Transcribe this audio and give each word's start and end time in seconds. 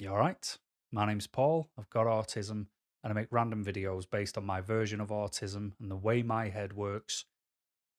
You 0.00 0.08
all 0.12 0.16
right? 0.16 0.56
My 0.90 1.04
name's 1.04 1.26
Paul. 1.26 1.68
I've 1.78 1.90
got 1.90 2.06
autism 2.06 2.68
and 3.04 3.10
I 3.10 3.12
make 3.12 3.28
random 3.30 3.62
videos 3.62 4.08
based 4.10 4.38
on 4.38 4.46
my 4.46 4.62
version 4.62 4.98
of 4.98 5.10
autism 5.10 5.72
and 5.78 5.90
the 5.90 5.96
way 5.96 6.22
my 6.22 6.48
head 6.48 6.72
works. 6.72 7.26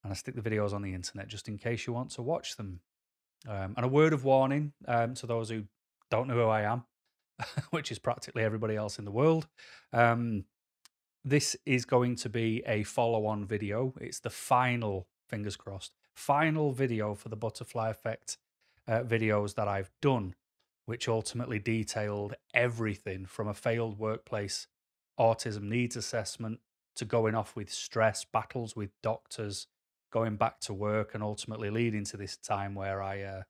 And 0.03 0.11
I 0.11 0.15
stick 0.15 0.33
the 0.33 0.41
videos 0.41 0.73
on 0.73 0.81
the 0.81 0.95
internet 0.95 1.27
just 1.27 1.47
in 1.47 1.59
case 1.59 1.85
you 1.85 1.93
want 1.93 2.09
to 2.13 2.23
watch 2.23 2.57
them. 2.57 2.79
Um, 3.47 3.75
and 3.77 3.85
a 3.85 3.87
word 3.87 4.13
of 4.13 4.23
warning 4.23 4.73
um, 4.87 5.13
to 5.13 5.27
those 5.27 5.51
who 5.51 5.65
don't 6.09 6.27
know 6.27 6.33
who 6.33 6.47
I 6.47 6.61
am, 6.61 6.85
which 7.69 7.91
is 7.91 7.99
practically 7.99 8.43
everybody 8.43 8.75
else 8.75 8.97
in 8.97 9.05
the 9.05 9.11
world. 9.11 9.47
Um, 9.93 10.45
this 11.23 11.55
is 11.67 11.85
going 11.85 12.15
to 12.15 12.29
be 12.29 12.63
a 12.65 12.81
follow 12.81 13.27
on 13.27 13.45
video. 13.45 13.93
It's 14.01 14.19
the 14.19 14.31
final, 14.31 15.05
fingers 15.29 15.55
crossed, 15.55 15.93
final 16.15 16.71
video 16.71 17.13
for 17.13 17.29
the 17.29 17.35
butterfly 17.35 17.91
effect 17.91 18.37
uh, 18.87 19.03
videos 19.03 19.53
that 19.53 19.67
I've 19.67 19.91
done, 20.01 20.33
which 20.85 21.07
ultimately 21.07 21.59
detailed 21.59 22.35
everything 22.53 23.25
from 23.25 23.47
a 23.47 23.53
failed 23.53 23.99
workplace 23.99 24.67
autism 25.19 25.63
needs 25.63 25.95
assessment 25.95 26.59
to 26.95 27.05
going 27.05 27.35
off 27.35 27.55
with 27.55 27.71
stress, 27.71 28.25
battles 28.25 28.75
with 28.75 28.89
doctors, 29.01 29.67
going 30.11 30.35
back 30.35 30.59
to 30.61 30.73
work, 30.73 31.13
and 31.13 31.23
ultimately 31.23 31.69
leading 31.69 32.03
to 32.05 32.17
this 32.17 32.35
time 32.35 32.75
where 32.75 33.01
I 33.01 33.21
uh, 33.21 33.41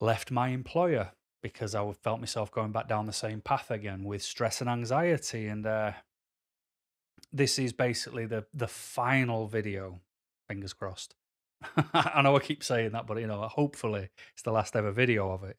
left 0.00 0.30
my 0.30 0.48
employer 0.48 1.12
because 1.42 1.74
I 1.74 1.90
felt 1.92 2.20
myself 2.20 2.50
going 2.50 2.72
back 2.72 2.88
down 2.88 3.06
the 3.06 3.12
same 3.12 3.40
path 3.40 3.70
again 3.70 4.04
with 4.04 4.22
stress 4.22 4.60
and 4.60 4.68
anxiety. 4.68 5.46
And 5.46 5.66
uh, 5.66 5.92
this 7.32 7.58
is 7.58 7.72
basically 7.72 8.26
the 8.26 8.44
the 8.52 8.68
final 8.68 9.46
video. 9.46 10.00
Fingers 10.48 10.72
crossed. 10.72 11.14
I 11.92 12.22
know 12.22 12.36
I 12.36 12.40
keep 12.40 12.62
saying 12.62 12.92
that, 12.92 13.06
but 13.06 13.18
you 13.18 13.26
know, 13.26 13.42
hopefully 13.42 14.10
it's 14.32 14.42
the 14.42 14.52
last 14.52 14.76
ever 14.76 14.92
video 14.92 15.30
of 15.30 15.44
it 15.44 15.56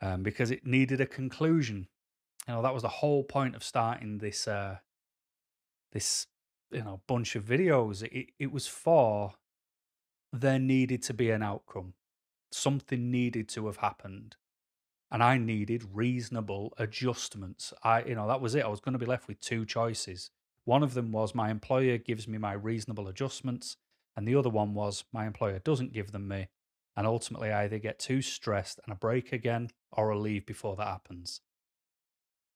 um, 0.00 0.22
because 0.22 0.50
it 0.50 0.66
needed 0.66 1.00
a 1.00 1.06
conclusion. 1.06 1.88
You 2.46 2.54
know, 2.54 2.62
that 2.62 2.74
was 2.74 2.82
the 2.82 2.88
whole 2.88 3.24
point 3.24 3.56
of 3.56 3.64
starting 3.64 4.18
this 4.18 4.46
uh, 4.46 4.78
this 5.92 6.26
you 6.70 6.82
know 6.82 7.00
bunch 7.06 7.36
of 7.36 7.44
videos. 7.44 8.02
It 8.02 8.32
it 8.38 8.52
was 8.52 8.66
for 8.66 9.34
there 10.32 10.58
needed 10.58 11.02
to 11.04 11.14
be 11.14 11.30
an 11.30 11.42
outcome. 11.42 11.94
Something 12.52 13.10
needed 13.10 13.48
to 13.50 13.66
have 13.66 13.78
happened 13.78 14.36
and 15.14 15.22
I 15.22 15.38
needed 15.38 15.84
reasonable 15.92 16.74
adjustments. 16.76 17.72
I, 17.84 18.02
you 18.02 18.16
know, 18.16 18.26
that 18.26 18.40
was 18.40 18.56
it. 18.56 18.64
I 18.64 18.68
was 18.68 18.80
going 18.80 18.94
to 18.94 18.98
be 18.98 19.06
left 19.06 19.28
with 19.28 19.38
two 19.38 19.64
choices. 19.64 20.30
One 20.64 20.82
of 20.82 20.94
them 20.94 21.12
was 21.12 21.36
my 21.36 21.52
employer 21.52 21.98
gives 21.98 22.26
me 22.26 22.36
my 22.36 22.52
reasonable 22.54 23.06
adjustments, 23.06 23.76
and 24.16 24.26
the 24.26 24.34
other 24.34 24.50
one 24.50 24.74
was 24.74 25.04
my 25.12 25.26
employer 25.26 25.58
doesn't 25.58 25.92
give 25.92 26.12
them 26.12 26.28
me, 26.28 26.48
and 26.96 27.06
ultimately 27.06 27.50
I 27.50 27.64
either 27.64 27.78
get 27.78 27.98
too 27.98 28.22
stressed 28.22 28.80
and 28.84 28.92
a 28.92 28.96
break 28.96 29.32
again, 29.32 29.70
or 29.92 30.10
a 30.10 30.18
leave 30.18 30.46
before 30.46 30.76
that 30.76 30.86
happens. 30.86 31.40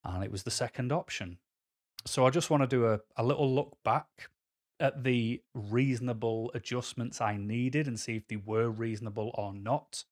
And 0.03 0.23
it 0.23 0.31
was 0.31 0.43
the 0.43 0.51
second 0.51 0.91
option. 0.91 1.39
So 2.05 2.25
I 2.25 2.29
just 2.29 2.49
want 2.49 2.63
to 2.63 2.67
do 2.67 2.85
a, 2.87 2.99
a 3.17 3.23
little 3.23 3.53
look 3.53 3.77
back 3.83 4.29
at 4.79 5.03
the 5.03 5.41
reasonable 5.53 6.51
adjustments 6.53 7.19
I 7.19 7.35
needed 7.35 7.87
and 7.87 7.99
see 7.99 8.15
if 8.15 8.27
they 8.27 8.37
were 8.37 8.69
reasonable 8.69 9.31
or 9.33 9.53
not. 9.53 10.05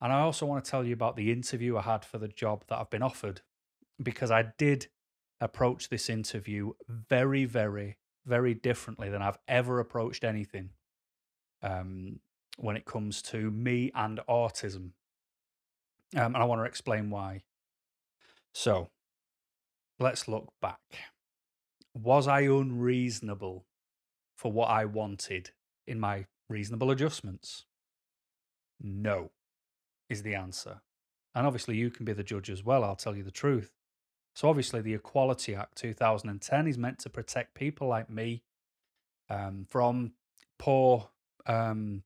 And 0.00 0.12
I 0.12 0.20
also 0.20 0.46
want 0.46 0.64
to 0.64 0.70
tell 0.70 0.84
you 0.84 0.94
about 0.94 1.16
the 1.16 1.32
interview 1.32 1.76
I 1.76 1.82
had 1.82 2.04
for 2.04 2.18
the 2.18 2.28
job 2.28 2.64
that 2.68 2.78
I've 2.78 2.90
been 2.90 3.02
offered 3.02 3.40
because 4.02 4.30
I 4.30 4.52
did 4.56 4.88
approach 5.40 5.88
this 5.88 6.08
interview 6.08 6.72
very, 6.88 7.44
very, 7.44 7.96
very 8.26 8.54
differently 8.54 9.08
than 9.08 9.22
I've 9.22 9.38
ever 9.48 9.80
approached 9.80 10.24
anything 10.24 10.70
um, 11.62 12.20
when 12.56 12.76
it 12.76 12.84
comes 12.84 13.22
to 13.22 13.50
me 13.50 13.90
and 13.94 14.20
autism. 14.28 14.90
Um, 16.14 16.34
and 16.34 16.36
I 16.36 16.44
want 16.44 16.60
to 16.60 16.66
explain 16.66 17.10
why. 17.10 17.42
So 18.52 18.90
let's 19.98 20.28
look 20.28 20.52
back. 20.60 20.80
Was 21.94 22.28
I 22.28 22.40
unreasonable 22.40 23.66
for 24.36 24.52
what 24.52 24.68
I 24.68 24.84
wanted 24.84 25.50
in 25.86 26.00
my 26.00 26.26
reasonable 26.48 26.90
adjustments? 26.90 27.64
No 28.80 29.30
is 30.08 30.22
the 30.22 30.34
answer. 30.34 30.80
And 31.34 31.46
obviously, 31.46 31.76
you 31.76 31.90
can 31.90 32.04
be 32.04 32.12
the 32.12 32.22
judge 32.22 32.50
as 32.50 32.62
well. 32.62 32.84
I'll 32.84 32.96
tell 32.96 33.16
you 33.16 33.22
the 33.22 33.30
truth. 33.30 33.72
So, 34.34 34.48
obviously, 34.48 34.80
the 34.80 34.94
Equality 34.94 35.54
Act 35.54 35.76
2010 35.76 36.66
is 36.66 36.78
meant 36.78 36.98
to 37.00 37.10
protect 37.10 37.54
people 37.54 37.88
like 37.88 38.08
me 38.08 38.42
um, 39.28 39.66
from 39.68 40.12
poor, 40.58 41.08
um, 41.46 42.02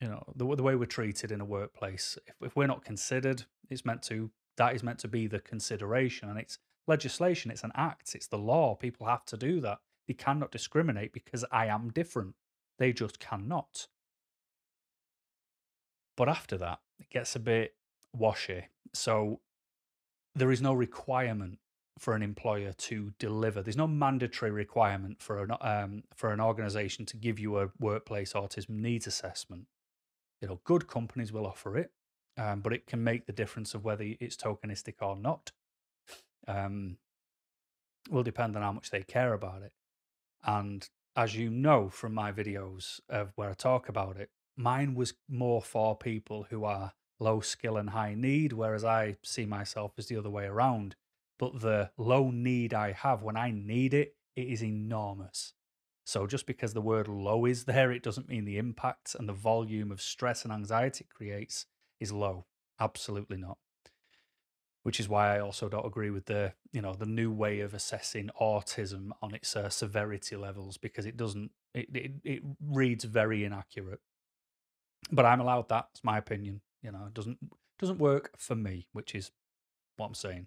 you 0.00 0.08
know, 0.08 0.22
the, 0.34 0.56
the 0.56 0.62
way 0.62 0.74
we're 0.74 0.86
treated 0.86 1.32
in 1.32 1.40
a 1.40 1.44
workplace. 1.44 2.18
If, 2.26 2.34
if 2.42 2.56
we're 2.56 2.66
not 2.66 2.84
considered, 2.84 3.44
it's 3.70 3.84
meant 3.84 4.02
to, 4.04 4.30
that 4.56 4.74
is 4.74 4.82
meant 4.82 4.98
to 5.00 5.08
be 5.08 5.26
the 5.26 5.40
consideration. 5.40 6.28
And 6.28 6.38
it's 6.38 6.58
legislation, 6.86 7.50
it's 7.50 7.64
an 7.64 7.72
act, 7.74 8.14
it's 8.14 8.26
the 8.26 8.38
law. 8.38 8.74
People 8.74 9.06
have 9.06 9.24
to 9.26 9.36
do 9.36 9.60
that. 9.60 9.78
They 10.06 10.14
cannot 10.14 10.50
discriminate 10.50 11.12
because 11.12 11.44
I 11.52 11.66
am 11.66 11.90
different. 11.90 12.34
They 12.78 12.92
just 12.92 13.18
cannot. 13.18 13.88
But 16.16 16.28
after 16.28 16.56
that, 16.58 16.80
it 16.98 17.10
gets 17.10 17.36
a 17.36 17.40
bit 17.40 17.74
washy. 18.12 18.64
So 18.92 19.40
there 20.38 20.52
is 20.52 20.62
no 20.62 20.72
requirement 20.72 21.58
for 21.98 22.14
an 22.14 22.22
employer 22.22 22.72
to 22.72 23.12
deliver. 23.18 23.62
There's 23.62 23.76
no 23.76 23.88
mandatory 23.88 24.50
requirement 24.50 25.20
for 25.20 25.42
an 25.42 25.52
um, 25.60 26.04
for 26.14 26.32
an 26.32 26.40
organization 26.40 27.06
to 27.06 27.16
give 27.16 27.38
you 27.38 27.58
a 27.58 27.70
workplace 27.78 28.32
autism 28.32 28.70
needs 28.70 29.06
assessment. 29.06 29.66
You 30.40 30.48
know, 30.48 30.60
good 30.64 30.86
companies 30.86 31.32
will 31.32 31.46
offer 31.46 31.76
it, 31.76 31.90
um, 32.36 32.60
but 32.60 32.72
it 32.72 32.86
can 32.86 33.02
make 33.02 33.26
the 33.26 33.32
difference 33.32 33.74
of 33.74 33.84
whether 33.84 34.04
it's 34.20 34.36
tokenistic 34.36 34.94
or 35.00 35.16
not. 35.16 35.50
Um, 36.46 36.98
will 38.10 38.22
depend 38.22 38.56
on 38.56 38.62
how 38.62 38.72
much 38.72 38.90
they 38.90 39.02
care 39.02 39.34
about 39.34 39.62
it. 39.62 39.72
And 40.44 40.88
as 41.16 41.36
you 41.36 41.50
know 41.50 41.88
from 41.88 42.14
my 42.14 42.32
videos 42.32 43.00
of 43.08 43.32
where 43.34 43.50
I 43.50 43.54
talk 43.54 43.88
about 43.88 44.16
it, 44.16 44.30
mine 44.56 44.94
was 44.94 45.14
more 45.28 45.60
for 45.60 45.96
people 45.96 46.46
who 46.48 46.64
are 46.64 46.92
low 47.20 47.40
skill 47.40 47.76
and 47.76 47.90
high 47.90 48.14
need, 48.14 48.52
whereas 48.52 48.84
I 48.84 49.16
see 49.22 49.46
myself 49.46 49.92
as 49.98 50.06
the 50.06 50.16
other 50.16 50.30
way 50.30 50.46
around. 50.46 50.96
But 51.38 51.60
the 51.60 51.90
low 51.96 52.30
need 52.30 52.74
I 52.74 52.92
have 52.92 53.22
when 53.22 53.36
I 53.36 53.50
need 53.52 53.94
it, 53.94 54.16
it 54.34 54.48
is 54.48 54.62
enormous. 54.62 55.54
So 56.04 56.26
just 56.26 56.46
because 56.46 56.72
the 56.72 56.80
word 56.80 57.06
low 57.06 57.44
is 57.44 57.64
there, 57.64 57.92
it 57.92 58.02
doesn't 58.02 58.28
mean 58.28 58.44
the 58.44 58.58
impact 58.58 59.14
and 59.18 59.28
the 59.28 59.34
volume 59.34 59.92
of 59.92 60.00
stress 60.00 60.44
and 60.44 60.52
anxiety 60.52 61.04
it 61.04 61.14
creates 61.14 61.66
is 62.00 62.12
low. 62.12 62.46
Absolutely 62.80 63.36
not. 63.36 63.58
Which 64.84 65.00
is 65.00 65.08
why 65.08 65.36
I 65.36 65.40
also 65.40 65.68
don't 65.68 65.84
agree 65.84 66.10
with 66.10 66.24
the, 66.24 66.54
you 66.72 66.80
know, 66.80 66.94
the 66.94 67.04
new 67.04 67.30
way 67.30 67.60
of 67.60 67.74
assessing 67.74 68.30
autism 68.40 69.10
on 69.20 69.34
its 69.34 69.54
uh, 69.54 69.68
severity 69.68 70.34
levels 70.34 70.78
because 70.78 71.04
it 71.04 71.16
doesn't, 71.16 71.50
it, 71.74 71.88
it, 71.92 72.12
it 72.24 72.42
reads 72.64 73.04
very 73.04 73.44
inaccurate. 73.44 74.00
But 75.12 75.26
I'm 75.26 75.40
allowed 75.40 75.68
that. 75.68 75.88
It's 75.92 76.02
my 76.02 76.16
opinion. 76.16 76.62
You 76.82 76.92
know, 76.92 77.06
it 77.06 77.14
doesn't 77.14 77.38
doesn't 77.78 77.98
work 77.98 78.32
for 78.36 78.54
me, 78.54 78.88
which 78.92 79.14
is 79.14 79.30
what 79.96 80.06
I'm 80.06 80.14
saying. 80.14 80.46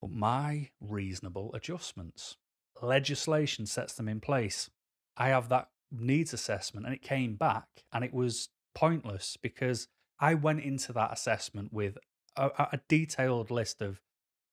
But 0.00 0.10
my 0.10 0.70
reasonable 0.80 1.50
adjustments. 1.54 2.36
Legislation 2.82 3.66
sets 3.66 3.94
them 3.94 4.08
in 4.08 4.20
place. 4.20 4.70
I 5.16 5.28
have 5.28 5.48
that 5.50 5.68
needs 5.92 6.32
assessment 6.32 6.86
and 6.86 6.94
it 6.94 7.02
came 7.02 7.34
back 7.34 7.66
and 7.92 8.04
it 8.04 8.14
was 8.14 8.48
pointless 8.74 9.36
because 9.36 9.88
I 10.18 10.34
went 10.34 10.60
into 10.60 10.92
that 10.92 11.12
assessment 11.12 11.72
with 11.72 11.98
a, 12.36 12.46
a 12.72 12.80
detailed 12.88 13.50
list 13.50 13.82
of 13.82 14.00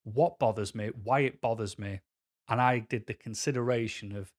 what 0.03 0.39
bothers 0.39 0.73
me, 0.73 0.89
why 1.03 1.21
it 1.21 1.41
bothers 1.41 1.77
me, 1.77 1.99
and 2.47 2.61
I 2.61 2.79
did 2.79 3.07
the 3.07 3.13
consideration 3.13 4.15
of 4.15 4.31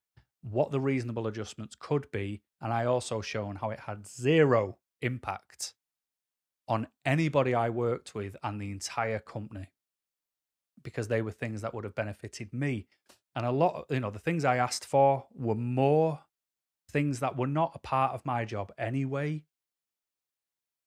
what 0.42 0.70
the 0.70 0.80
reasonable 0.80 1.26
adjustments 1.26 1.76
could 1.78 2.10
be, 2.10 2.42
and 2.60 2.72
I 2.72 2.84
also 2.84 3.20
shown 3.20 3.56
how 3.56 3.70
it 3.70 3.80
had 3.80 4.06
zero 4.06 4.76
impact 5.02 5.74
on 6.68 6.86
anybody 7.04 7.54
I 7.54 7.70
worked 7.70 8.14
with 8.14 8.36
and 8.42 8.60
the 8.60 8.70
entire 8.70 9.18
company 9.18 9.68
because 10.82 11.08
they 11.08 11.22
were 11.22 11.30
things 11.30 11.62
that 11.62 11.74
would 11.74 11.84
have 11.84 11.94
benefited 11.94 12.52
me. 12.52 12.86
And 13.34 13.46
a 13.46 13.50
lot, 13.50 13.86
you 13.90 14.00
know, 14.00 14.10
the 14.10 14.18
things 14.18 14.44
I 14.44 14.56
asked 14.56 14.84
for 14.84 15.26
were 15.34 15.54
more 15.54 16.20
things 16.90 17.20
that 17.20 17.36
were 17.36 17.46
not 17.46 17.72
a 17.74 17.78
part 17.78 18.12
of 18.12 18.24
my 18.24 18.44
job 18.44 18.72
anyway, 18.78 19.44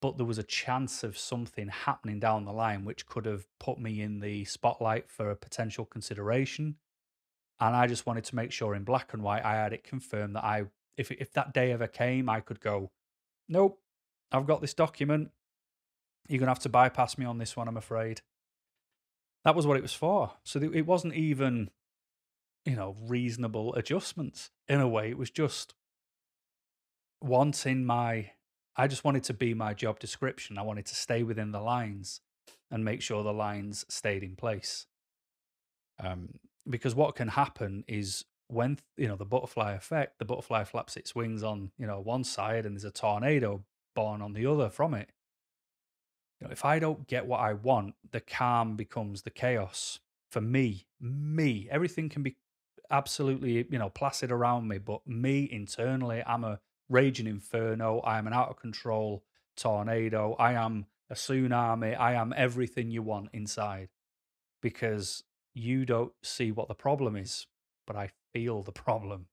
but 0.00 0.16
there 0.16 0.26
was 0.26 0.38
a 0.38 0.42
chance 0.42 1.04
of 1.04 1.16
something 1.16 1.68
happening 1.68 2.18
down 2.18 2.44
the 2.44 2.52
line 2.52 2.84
which 2.84 3.06
could 3.06 3.26
have 3.26 3.46
put 3.58 3.78
me 3.78 4.02
in 4.02 4.20
the 4.20 4.44
spotlight 4.44 5.10
for 5.10 5.30
a 5.30 5.36
potential 5.36 5.84
consideration 5.84 6.76
and 7.62 7.76
I 7.76 7.86
just 7.86 8.06
wanted 8.06 8.24
to 8.24 8.34
make 8.34 8.50
sure 8.50 8.74
in 8.74 8.82
black 8.82 9.12
and 9.12 9.22
white 9.22 9.44
I 9.44 9.54
had 9.54 9.72
it 9.72 9.84
confirmed 9.84 10.34
that 10.34 10.42
I, 10.42 10.64
if 10.96 11.12
if 11.12 11.32
that 11.34 11.54
day 11.54 11.70
ever 11.70 11.86
came, 11.86 12.28
I 12.28 12.40
could 12.40 12.60
go, 12.60 12.90
nope, 13.48 13.80
I've 14.32 14.48
got 14.48 14.60
this 14.60 14.74
document. 14.74 15.30
You're 16.28 16.40
gonna 16.40 16.50
have 16.50 16.58
to 16.60 16.68
bypass 16.68 17.16
me 17.16 17.24
on 17.24 17.38
this 17.38 17.56
one, 17.56 17.68
I'm 17.68 17.76
afraid. 17.76 18.20
That 19.44 19.54
was 19.54 19.64
what 19.64 19.76
it 19.76 19.82
was 19.82 19.94
for. 19.94 20.32
So 20.44 20.58
it 20.60 20.86
wasn't 20.86 21.14
even, 21.14 21.70
you 22.64 22.74
know, 22.74 22.96
reasonable 23.00 23.74
adjustments 23.76 24.50
in 24.66 24.80
a 24.80 24.88
way. 24.88 25.10
It 25.10 25.18
was 25.18 25.30
just 25.30 25.74
wanting 27.20 27.84
my 27.84 28.32
I 28.74 28.88
just 28.88 29.04
wanted 29.04 29.22
to 29.24 29.34
be 29.34 29.54
my 29.54 29.72
job 29.72 30.00
description. 30.00 30.58
I 30.58 30.62
wanted 30.62 30.86
to 30.86 30.96
stay 30.96 31.22
within 31.22 31.52
the 31.52 31.60
lines 31.60 32.22
and 32.72 32.84
make 32.84 33.02
sure 33.02 33.22
the 33.22 33.32
lines 33.32 33.84
stayed 33.88 34.24
in 34.24 34.34
place. 34.34 34.86
Um, 36.02 36.40
because 36.68 36.94
what 36.94 37.14
can 37.14 37.28
happen 37.28 37.84
is 37.88 38.24
when 38.48 38.78
you 38.96 39.08
know 39.08 39.16
the 39.16 39.24
butterfly 39.24 39.72
effect, 39.72 40.18
the 40.18 40.24
butterfly 40.24 40.64
flaps 40.64 40.96
its 40.96 41.14
wings 41.14 41.42
on 41.42 41.70
you 41.78 41.86
know 41.86 42.00
one 42.00 42.24
side, 42.24 42.66
and 42.66 42.76
there's 42.76 42.84
a 42.84 42.90
tornado 42.90 43.64
born 43.94 44.22
on 44.22 44.32
the 44.32 44.46
other 44.46 44.68
from 44.68 44.94
it. 44.94 45.10
You 46.40 46.46
know, 46.46 46.52
if 46.52 46.64
I 46.64 46.78
don't 46.78 47.06
get 47.06 47.26
what 47.26 47.40
I 47.40 47.52
want, 47.52 47.94
the 48.10 48.20
calm 48.20 48.76
becomes 48.76 49.22
the 49.22 49.30
chaos 49.30 50.00
for 50.30 50.40
me. 50.40 50.86
Me, 51.00 51.68
everything 51.70 52.08
can 52.08 52.22
be 52.22 52.36
absolutely 52.90 53.66
you 53.70 53.78
know 53.78 53.88
placid 53.88 54.30
around 54.30 54.68
me, 54.68 54.78
but 54.78 55.06
me 55.06 55.48
internally, 55.50 56.22
I'm 56.26 56.44
a 56.44 56.60
raging 56.88 57.26
inferno. 57.26 58.00
I 58.00 58.18
am 58.18 58.26
an 58.26 58.32
out 58.32 58.50
of 58.50 58.56
control 58.56 59.24
tornado. 59.56 60.34
I 60.38 60.52
am 60.52 60.86
a 61.10 61.14
tsunami. 61.14 61.98
I 61.98 62.14
am 62.14 62.34
everything 62.36 62.90
you 62.90 63.02
want 63.02 63.30
inside 63.32 63.88
because 64.60 65.24
you 65.54 65.84
don't 65.84 66.12
see 66.22 66.50
what 66.50 66.68
the 66.68 66.74
problem 66.74 67.16
is, 67.16 67.46
but 67.86 67.96
I 67.96 68.10
feel 68.32 68.62
the 68.62 68.72
problem. 68.72 69.26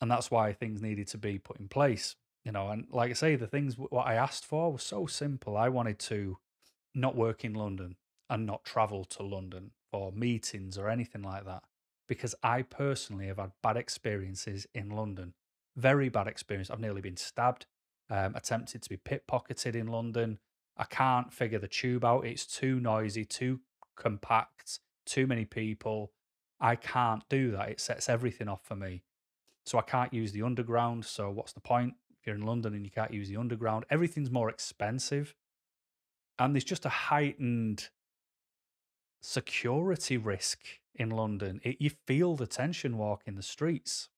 And 0.00 0.10
that's 0.10 0.30
why 0.30 0.52
things 0.52 0.82
needed 0.82 1.06
to 1.08 1.18
be 1.18 1.38
put 1.38 1.58
in 1.58 1.68
place. 1.68 2.16
You 2.44 2.52
know, 2.52 2.68
and 2.68 2.86
like 2.90 3.10
I 3.10 3.14
say, 3.14 3.36
the 3.36 3.46
things 3.46 3.76
what 3.78 4.06
I 4.06 4.14
asked 4.14 4.44
for 4.44 4.70
was 4.70 4.82
so 4.82 5.06
simple. 5.06 5.56
I 5.56 5.70
wanted 5.70 5.98
to 6.00 6.38
not 6.94 7.16
work 7.16 7.44
in 7.44 7.54
London 7.54 7.96
and 8.28 8.44
not 8.44 8.64
travel 8.64 9.04
to 9.04 9.22
London 9.22 9.70
for 9.90 10.12
meetings 10.12 10.76
or 10.76 10.88
anything 10.88 11.22
like 11.22 11.46
that 11.46 11.62
because 12.06 12.34
I 12.42 12.62
personally 12.62 13.28
have 13.28 13.38
had 13.38 13.52
bad 13.62 13.76
experiences 13.76 14.66
in 14.74 14.90
London. 14.90 15.34
Very 15.76 16.08
bad 16.08 16.26
experience. 16.26 16.70
I've 16.70 16.80
nearly 16.80 17.00
been 17.00 17.16
stabbed, 17.16 17.66
um, 18.10 18.34
attempted 18.34 18.82
to 18.82 18.90
be 18.90 18.96
pickpocketed 18.96 19.74
in 19.74 19.86
London. 19.86 20.38
I 20.76 20.84
can't 20.84 21.32
figure 21.32 21.58
the 21.58 21.68
tube 21.68 22.04
out. 22.04 22.26
It's 22.26 22.46
too 22.46 22.78
noisy, 22.80 23.24
too 23.24 23.60
compact, 23.96 24.80
too 25.06 25.26
many 25.26 25.44
people. 25.44 26.12
I 26.60 26.76
can't 26.76 27.22
do 27.28 27.50
that. 27.52 27.68
It 27.68 27.80
sets 27.80 28.08
everything 28.08 28.48
off 28.48 28.64
for 28.64 28.76
me. 28.76 29.02
So 29.66 29.78
I 29.78 29.82
can't 29.82 30.12
use 30.12 30.32
the 30.32 30.42
underground. 30.42 31.04
So 31.04 31.30
what's 31.30 31.52
the 31.52 31.60
point? 31.60 31.94
If 32.18 32.26
you're 32.26 32.36
in 32.36 32.46
London 32.46 32.74
and 32.74 32.84
you 32.84 32.90
can't 32.90 33.12
use 33.12 33.28
the 33.28 33.36
underground, 33.36 33.84
everything's 33.90 34.30
more 34.30 34.48
expensive. 34.48 35.34
And 36.38 36.54
there's 36.54 36.64
just 36.64 36.86
a 36.86 36.90
heightened 36.90 37.88
security 39.22 40.16
risk 40.16 40.60
in 40.94 41.10
London. 41.10 41.60
It, 41.64 41.76
you 41.80 41.90
feel 42.06 42.36
the 42.36 42.46
tension 42.46 42.98
walking 42.98 43.34
the 43.34 43.42
streets. 43.42 44.08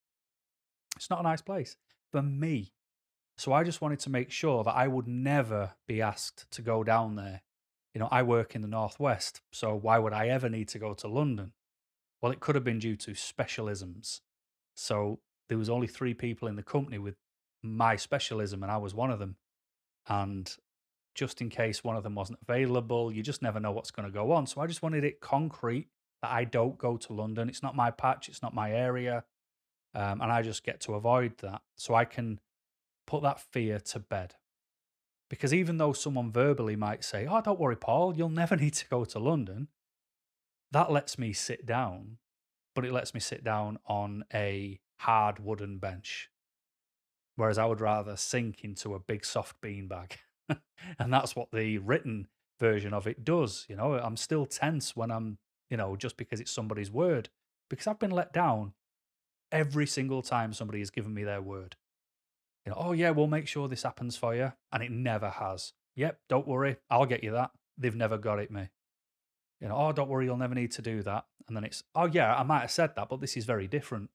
It's 0.96 1.10
not 1.10 1.20
a 1.20 1.24
nice 1.24 1.42
place 1.42 1.76
for 2.10 2.22
me. 2.22 2.72
So 3.36 3.52
I 3.52 3.64
just 3.64 3.80
wanted 3.80 4.00
to 4.00 4.10
make 4.10 4.30
sure 4.30 4.64
that 4.64 4.74
I 4.74 4.88
would 4.88 5.06
never 5.06 5.72
be 5.86 6.00
asked 6.00 6.50
to 6.52 6.62
go 6.62 6.82
down 6.82 7.16
there 7.16 7.42
you 7.96 8.00
know, 8.00 8.08
I 8.12 8.24
work 8.24 8.54
in 8.54 8.60
the 8.60 8.68
Northwest, 8.68 9.40
so 9.50 9.74
why 9.74 9.98
would 9.98 10.12
I 10.12 10.28
ever 10.28 10.50
need 10.50 10.68
to 10.68 10.78
go 10.78 10.92
to 10.92 11.08
London? 11.08 11.54
Well, 12.20 12.30
it 12.30 12.40
could 12.40 12.54
have 12.54 12.62
been 12.62 12.78
due 12.78 12.94
to 12.94 13.12
specialisms. 13.12 14.20
So 14.74 15.20
there 15.48 15.56
was 15.56 15.70
only 15.70 15.86
three 15.86 16.12
people 16.12 16.46
in 16.46 16.56
the 16.56 16.62
company 16.62 16.98
with 16.98 17.14
my 17.62 17.96
specialism, 17.96 18.62
and 18.62 18.70
I 18.70 18.76
was 18.76 18.94
one 18.94 19.10
of 19.10 19.18
them. 19.18 19.36
And 20.06 20.54
just 21.14 21.40
in 21.40 21.48
case 21.48 21.82
one 21.82 21.96
of 21.96 22.02
them 22.02 22.14
wasn't 22.14 22.38
available, 22.46 23.10
you 23.10 23.22
just 23.22 23.40
never 23.40 23.60
know 23.60 23.72
what's 23.72 23.92
going 23.92 24.06
to 24.06 24.12
go 24.12 24.30
on. 24.32 24.46
So 24.46 24.60
I 24.60 24.66
just 24.66 24.82
wanted 24.82 25.02
it 25.02 25.22
concrete 25.22 25.88
that 26.20 26.30
I 26.30 26.44
don't 26.44 26.76
go 26.76 26.98
to 26.98 27.14
London. 27.14 27.48
It's 27.48 27.62
not 27.62 27.74
my 27.74 27.90
patch, 27.90 28.28
it's 28.28 28.42
not 28.42 28.52
my 28.52 28.72
area. 28.72 29.24
Um, 29.94 30.20
and 30.20 30.30
I 30.30 30.42
just 30.42 30.64
get 30.64 30.80
to 30.80 30.96
avoid 30.96 31.38
that. 31.38 31.62
So 31.76 31.94
I 31.94 32.04
can 32.04 32.40
put 33.06 33.22
that 33.22 33.40
fear 33.40 33.78
to 33.78 34.00
bed. 34.00 34.34
Because 35.28 35.52
even 35.52 35.78
though 35.78 35.92
someone 35.92 36.30
verbally 36.30 36.76
might 36.76 37.04
say, 37.04 37.26
Oh, 37.26 37.40
don't 37.40 37.58
worry, 37.58 37.76
Paul, 37.76 38.16
you'll 38.16 38.28
never 38.28 38.56
need 38.56 38.74
to 38.74 38.88
go 38.88 39.04
to 39.04 39.18
London, 39.18 39.68
that 40.72 40.90
lets 40.90 41.18
me 41.18 41.32
sit 41.32 41.66
down, 41.66 42.18
but 42.74 42.84
it 42.84 42.92
lets 42.92 43.14
me 43.14 43.20
sit 43.20 43.44
down 43.44 43.78
on 43.86 44.24
a 44.32 44.80
hard 45.00 45.38
wooden 45.38 45.78
bench. 45.78 46.30
Whereas 47.36 47.58
I 47.58 47.66
would 47.66 47.80
rather 47.80 48.16
sink 48.16 48.64
into 48.64 48.94
a 48.94 48.98
big 48.98 49.24
soft 49.24 49.60
beanbag. 49.60 50.12
and 50.98 51.12
that's 51.12 51.36
what 51.36 51.50
the 51.52 51.78
written 51.78 52.28
version 52.58 52.94
of 52.94 53.06
it 53.06 53.24
does. 53.24 53.66
You 53.68 53.76
know, 53.76 53.94
I'm 53.94 54.16
still 54.16 54.46
tense 54.46 54.96
when 54.96 55.10
I'm, 55.10 55.38
you 55.68 55.76
know, 55.76 55.96
just 55.96 56.16
because 56.16 56.40
it's 56.40 56.50
somebody's 56.50 56.90
word, 56.90 57.28
because 57.68 57.86
I've 57.86 57.98
been 57.98 58.10
let 58.10 58.32
down 58.32 58.72
every 59.52 59.86
single 59.86 60.22
time 60.22 60.52
somebody 60.52 60.78
has 60.78 60.90
given 60.90 61.12
me 61.12 61.24
their 61.24 61.42
word 61.42 61.76
you 62.66 62.72
know, 62.72 62.78
oh 62.78 62.92
yeah, 62.92 63.10
we'll 63.10 63.28
make 63.28 63.46
sure 63.46 63.68
this 63.68 63.84
happens 63.84 64.16
for 64.16 64.34
you, 64.34 64.52
and 64.72 64.82
it 64.82 64.90
never 64.90 65.30
has. 65.30 65.72
Yep, 65.94 66.18
don't 66.28 66.48
worry, 66.48 66.76
I'll 66.90 67.06
get 67.06 67.22
you 67.22 67.30
that. 67.30 67.52
They've 67.78 67.94
never 67.94 68.18
got 68.18 68.40
it, 68.40 68.50
me. 68.50 68.68
You 69.60 69.68
know, 69.68 69.76
oh, 69.76 69.92
don't 69.92 70.08
worry, 70.08 70.26
you'll 70.26 70.36
never 70.36 70.54
need 70.54 70.72
to 70.72 70.82
do 70.82 71.02
that. 71.04 71.24
And 71.46 71.56
then 71.56 71.64
it's, 71.64 71.84
oh 71.94 72.06
yeah, 72.06 72.34
I 72.34 72.42
might 72.42 72.60
have 72.60 72.70
said 72.70 72.96
that, 72.96 73.08
but 73.08 73.20
this 73.20 73.36
is 73.36 73.44
very 73.44 73.68
different. 73.68 74.10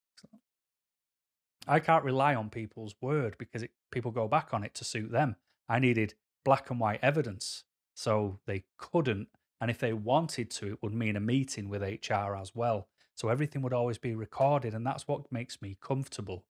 I 1.67 1.79
can't 1.79 2.03
rely 2.03 2.35
on 2.35 2.49
people's 2.49 2.95
word 3.01 3.35
because 3.37 3.63
it, 3.63 3.71
people 3.91 4.11
go 4.11 4.27
back 4.27 4.53
on 4.53 4.63
it 4.63 4.73
to 4.75 4.83
suit 4.83 5.11
them. 5.11 5.37
I 5.69 5.79
needed 5.79 6.15
black 6.43 6.69
and 6.69 6.79
white 6.79 6.99
evidence, 7.01 7.63
so 7.95 8.39
they 8.45 8.65
couldn't. 8.77 9.29
And 9.61 9.71
if 9.71 9.77
they 9.77 9.93
wanted 9.93 10.49
to, 10.51 10.73
it 10.73 10.79
would 10.81 10.93
mean 10.93 11.15
a 11.15 11.21
meeting 11.21 11.69
with 11.69 11.83
HR 11.83 12.35
as 12.35 12.53
well. 12.55 12.87
So 13.15 13.29
everything 13.29 13.61
would 13.61 13.73
always 13.73 13.99
be 13.99 14.15
recorded, 14.15 14.73
and 14.73 14.85
that's 14.85 15.07
what 15.07 15.31
makes 15.31 15.61
me 15.61 15.77
comfortable 15.79 16.43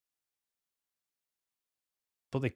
but 2.32 2.42
they, 2.42 2.54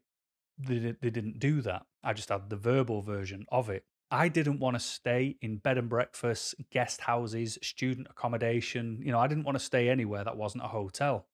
they 0.57 0.95
they 1.01 1.09
didn't 1.09 1.39
do 1.39 1.61
that. 1.61 1.85
I 2.03 2.13
just 2.13 2.29
had 2.29 2.49
the 2.49 2.55
verbal 2.55 3.01
version 3.01 3.45
of 3.51 3.69
it. 3.69 3.85
I 4.11 4.29
didn't 4.29 4.59
want 4.59 4.75
to 4.75 4.79
stay 4.79 5.35
in 5.41 5.57
bed 5.57 5.77
and 5.77 5.89
breakfast, 5.89 6.55
guest 6.71 7.01
houses, 7.01 7.57
student 7.61 8.07
accommodation. 8.09 9.01
You 9.03 9.11
know, 9.11 9.19
I 9.19 9.27
didn't 9.27 9.43
want 9.43 9.57
to 9.57 9.63
stay 9.63 9.89
anywhere 9.89 10.23
that 10.23 10.37
wasn't 10.37 10.63
a 10.63 10.67
hotel. 10.67 11.25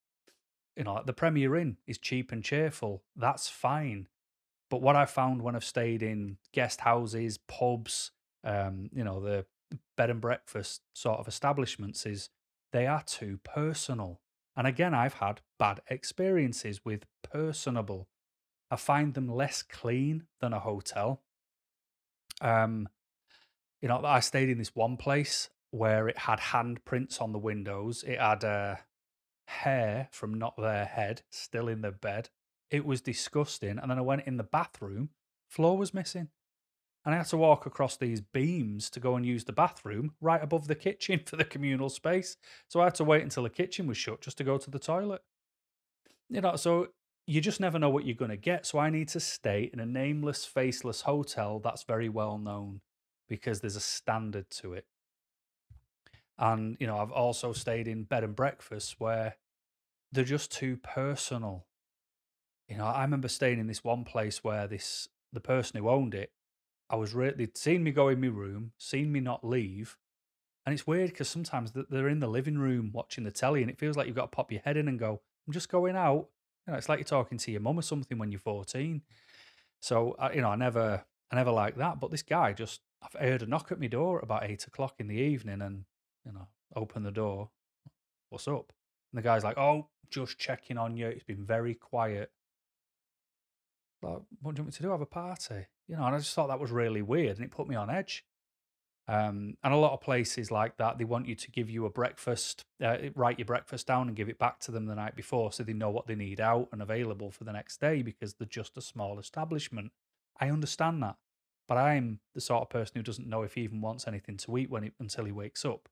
You 0.76 0.86
know, 0.86 1.02
the 1.06 1.14
Premier 1.14 1.56
Inn 1.58 1.78
is 1.86 1.98
cheap 1.98 2.32
and 2.32 2.44
cheerful. 2.44 3.04
That's 3.16 3.50
fine. 3.50 4.08
But 4.70 4.82
what 4.82 4.96
I 4.96 5.06
found 5.06 5.42
when 5.42 5.56
I've 5.56 5.66
stayed 5.66 6.02
in 6.02 6.38
guest 6.54 6.82
houses, 6.82 7.38
pubs, 7.38 8.12
um, 8.46 8.90
you 8.94 9.04
know, 9.04 9.20
the 9.20 9.46
bed 9.98 10.10
and 10.10 10.22
breakfast 10.22 10.82
sort 10.94 11.20
of 11.20 11.28
establishments 11.28 12.06
is 12.06 12.30
they 12.72 12.88
are 12.88 13.04
too 13.04 13.40
personal. 13.44 14.22
And 14.56 14.66
again, 14.66 14.94
I've 14.94 15.16
had 15.16 15.42
bad 15.60 15.82
experiences 15.90 16.86
with 16.86 17.06
personable 17.22 18.08
I 18.72 18.78
find 18.78 19.14
them 19.14 19.28
less 19.28 19.62
clean 19.62 20.24
than 20.40 20.54
a 20.54 20.60
hotel. 20.60 21.22
Um, 22.40 22.88
you 23.82 23.90
know, 23.90 24.02
I 24.04 24.22
stayed 24.22 24.50
in 24.50 24.58
this 24.58 24.74
one 24.74 24.96
place 24.96 25.50
where 25.72 26.08
it 26.08 26.20
had 26.20 26.40
handprints 26.40 27.22
on 27.22 27.34
the 27.34 27.38
windows. 27.38 28.04
It 28.08 28.20
had 28.20 28.46
uh, 28.46 28.76
hair 29.48 30.08
from 30.12 30.34
not 30.34 30.56
their 30.58 30.86
head 30.86 31.24
still 31.30 31.68
in 31.68 31.82
the 31.82 31.92
bed. 31.92 32.30
It 32.70 32.86
was 32.86 33.02
disgusting. 33.02 33.78
And 33.78 33.92
then 33.92 33.98
I 33.98 34.02
went 34.02 34.26
in 34.26 34.38
the 34.38 34.44
bathroom, 34.44 35.10
floor 35.50 35.78
was 35.78 35.94
missing. 35.94 36.30
And 37.04 37.16
I 37.16 37.18
had 37.18 37.28
to 37.28 37.38
walk 37.38 37.66
across 37.66 37.98
these 37.98 38.22
beams 38.22 38.90
to 38.92 39.00
go 39.00 39.16
and 39.16 39.26
use 39.26 39.44
the 39.44 39.52
bathroom 39.52 40.14
right 40.22 40.42
above 40.42 40.68
the 40.68 40.76
kitchen 40.76 41.22
for 41.26 41.36
the 41.36 41.44
communal 41.44 41.90
space. 41.90 42.38
So 42.70 42.80
I 42.80 42.86
had 42.86 42.96
to 42.96 43.04
wait 43.04 43.24
until 43.24 43.44
the 43.44 43.50
kitchen 43.50 43.88
was 43.88 43.98
shut 43.98 44.22
just 44.22 44.38
to 44.38 44.44
go 44.44 44.58
to 44.58 44.70
the 44.70 44.80
toilet. 44.80 45.22
You 46.30 46.40
know, 46.40 46.56
so 46.56 46.90
you 47.32 47.40
just 47.40 47.62
never 47.62 47.80
know 47.80 47.90
what 47.90 48.06
you're 48.06 48.14
going 48.14 48.30
to 48.30 48.36
get. 48.36 48.66
So 48.66 48.78
I 48.78 48.90
need 48.90 49.08
to 49.10 49.22
stay 49.22 49.70
in 49.72 49.80
a 49.80 49.86
nameless, 49.86 50.44
faceless 50.44 51.00
hotel 51.00 51.60
that's 51.60 51.84
very 51.84 52.10
well 52.10 52.38
known 52.38 52.82
because 53.30 53.62
there's 53.62 53.78
a 53.78 53.80
standard 53.80 54.50
to 54.50 54.74
it. 54.74 54.86
And, 56.38 56.76
you 56.82 56.88
know, 56.88 56.98
I've 56.98 57.14
also 57.14 57.54
stayed 57.54 57.88
in 57.88 58.04
bed 58.04 58.26
and 58.26 58.36
breakfast 58.36 58.96
where 59.00 59.38
they're 60.12 60.26
just 60.26 60.52
too 60.52 60.76
personal. 60.76 61.68
You 62.68 62.78
know, 62.78 62.86
I 62.86 63.02
remember 63.04 63.30
staying 63.30 63.60
in 63.60 63.68
this 63.68 63.82
one 63.82 64.04
place 64.04 64.44
where 64.44 64.68
this 64.68 65.08
the 65.32 65.40
person 65.40 65.80
who 65.80 65.88
owned 65.88 66.14
it, 66.14 66.34
I 66.90 66.98
was 66.98 67.14
really 67.14 67.36
they'd 67.36 67.58
seen 67.58 67.82
me 67.82 67.92
go 67.92 68.10
in 68.10 68.20
my 68.20 68.28
room, 68.28 68.74
seen 68.78 69.10
me 69.10 69.22
not 69.22 69.48
leave. 69.48 69.98
And 70.66 70.74
it's 70.74 70.86
weird 70.86 71.12
because 71.12 71.30
sometimes 71.30 71.72
they're 71.72 72.10
in 72.10 72.20
the 72.20 72.28
living 72.28 72.58
room 72.58 72.92
watching 72.94 73.24
the 73.24 73.32
telly 73.32 73.62
and 73.62 73.72
it 73.72 73.80
feels 73.80 73.96
like 73.96 74.08
you've 74.08 74.18
got 74.18 74.32
to 74.32 74.36
pop 74.36 74.52
your 74.52 74.62
head 74.62 74.76
in 74.76 74.90
and 74.90 75.00
go, 75.00 75.22
I'm 75.48 75.54
just 75.54 75.70
going 75.70 75.96
out 75.96 76.28
you 76.66 76.72
know, 76.72 76.78
it's 76.78 76.90
like 76.90 77.00
you're 77.00 77.06
talking 77.06 77.38
to 77.38 77.52
your 77.52 77.62
mum 77.62 77.80
or 77.80 77.84
something 77.84 78.18
when 78.18 78.32
you're 78.32 78.40
14. 78.40 79.02
So, 79.82 80.16
I, 80.20 80.34
you 80.34 80.42
know, 80.42 80.50
I 80.50 80.56
never, 80.56 81.04
I 81.32 81.36
never 81.36 81.52
liked 81.52 81.78
that. 81.78 82.00
But 82.00 82.12
this 82.12 82.22
guy 82.22 82.54
just, 82.54 82.82
I've 83.02 83.20
heard 83.20 83.42
a 83.42 83.48
knock 83.48 83.72
at 83.72 83.80
my 83.80 83.88
door 83.88 84.20
at 84.20 84.24
about 84.24 84.44
eight 84.44 84.68
o'clock 84.68 84.96
in 85.00 85.08
the 85.08 85.16
evening, 85.16 85.62
and 85.62 85.86
you 86.26 86.32
know, 86.32 86.48
open 86.76 87.04
the 87.04 87.12
door. 87.12 87.50
What's 88.30 88.48
up? 88.48 88.72
And 89.12 89.18
the 89.18 89.24
guy's 89.24 89.44
like, 89.44 89.58
"Oh, 89.58 89.88
just 90.10 90.38
checking 90.38 90.78
on 90.78 90.96
you. 90.96 91.08
It's 91.08 91.24
been 91.24 91.44
very 91.44 91.74
quiet." 91.74 92.32
Like, 94.04 94.20
what 94.42 94.56
do 94.56 94.60
you 94.60 94.64
want 94.64 94.68
me 94.68 94.72
to 94.72 94.84
do? 94.84 94.92
Have 94.92 95.02
a 95.02 95.06
party? 95.06 95.66
You 95.88 95.96
know, 95.96 96.06
and 96.06 96.16
I 96.16 96.20
just 96.20 96.34
thought 96.34 96.48
that 96.48 96.60
was 96.60 96.72
really 96.72 97.02
weird, 97.02 97.38
and 97.38 97.46
it 97.46 97.52
put 97.52 97.68
me 97.68 97.76
on 97.76 97.90
edge. 97.90 98.24
Um, 99.08 99.58
and 99.64 99.74
a 99.74 99.78
lot 99.78 99.94
of 99.94 100.02
places 100.02 100.52
like 100.52 100.78
that, 100.78 100.98
they 100.98 101.04
want 101.04 101.28
you 101.28 101.36
to 101.36 101.52
give 101.52 101.70
you 101.70 101.86
a 101.86 101.90
breakfast, 101.90 102.64
uh, 102.84 102.98
write 103.16 103.40
your 103.40 103.46
breakfast 103.46 103.88
down 103.88 104.08
and 104.08 104.16
give 104.16 104.30
it 104.30 104.40
back 104.40 104.60
to 104.62 104.72
them 104.72 104.86
the 104.86 104.96
night 104.96 105.16
before 105.16 105.52
so 105.52 105.64
they 105.64 105.74
know 105.74 105.90
what 105.90 106.08
they 106.08 106.16
need 106.16 106.40
out 106.40 106.70
and 106.72 106.82
available 106.82 107.32
for 107.32 107.44
the 107.44 107.52
next 107.52 107.82
day 107.82 108.02
because 108.02 108.36
they're 108.36 108.48
just 108.48 108.78
a 108.78 108.82
small 108.82 109.20
establishment. 109.20 109.92
I 110.40 110.50
understand 110.50 111.02
that. 111.04 111.18
But 111.68 111.78
I'm 111.78 112.20
the 112.34 112.42
sort 112.42 112.64
of 112.64 112.70
person 112.70 112.94
who 112.96 113.04
doesn't 113.04 113.28
know 113.28 113.44
if 113.44 113.54
he 113.56 113.62
even 113.62 113.82
wants 113.82 114.08
anything 114.08 114.38
to 114.38 114.58
eat 114.58 114.70
when 114.70 114.84
he, 114.84 114.92
until 115.00 115.26
he 115.26 115.32
wakes 115.32 115.66
up. 115.66 115.90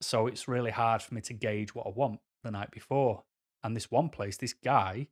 So 0.00 0.26
it's 0.26 0.48
really 0.48 0.72
hard 0.72 1.02
for 1.02 1.14
me 1.14 1.20
to 1.22 1.32
gauge 1.32 1.74
what 1.74 1.86
I 1.86 1.90
want 1.90 2.20
the 2.42 2.50
night 2.50 2.70
before. 2.70 3.24
And 3.62 3.74
this 3.74 3.90
one 3.90 4.08
place, 4.08 4.36
this 4.36 4.54
guy 4.54 5.08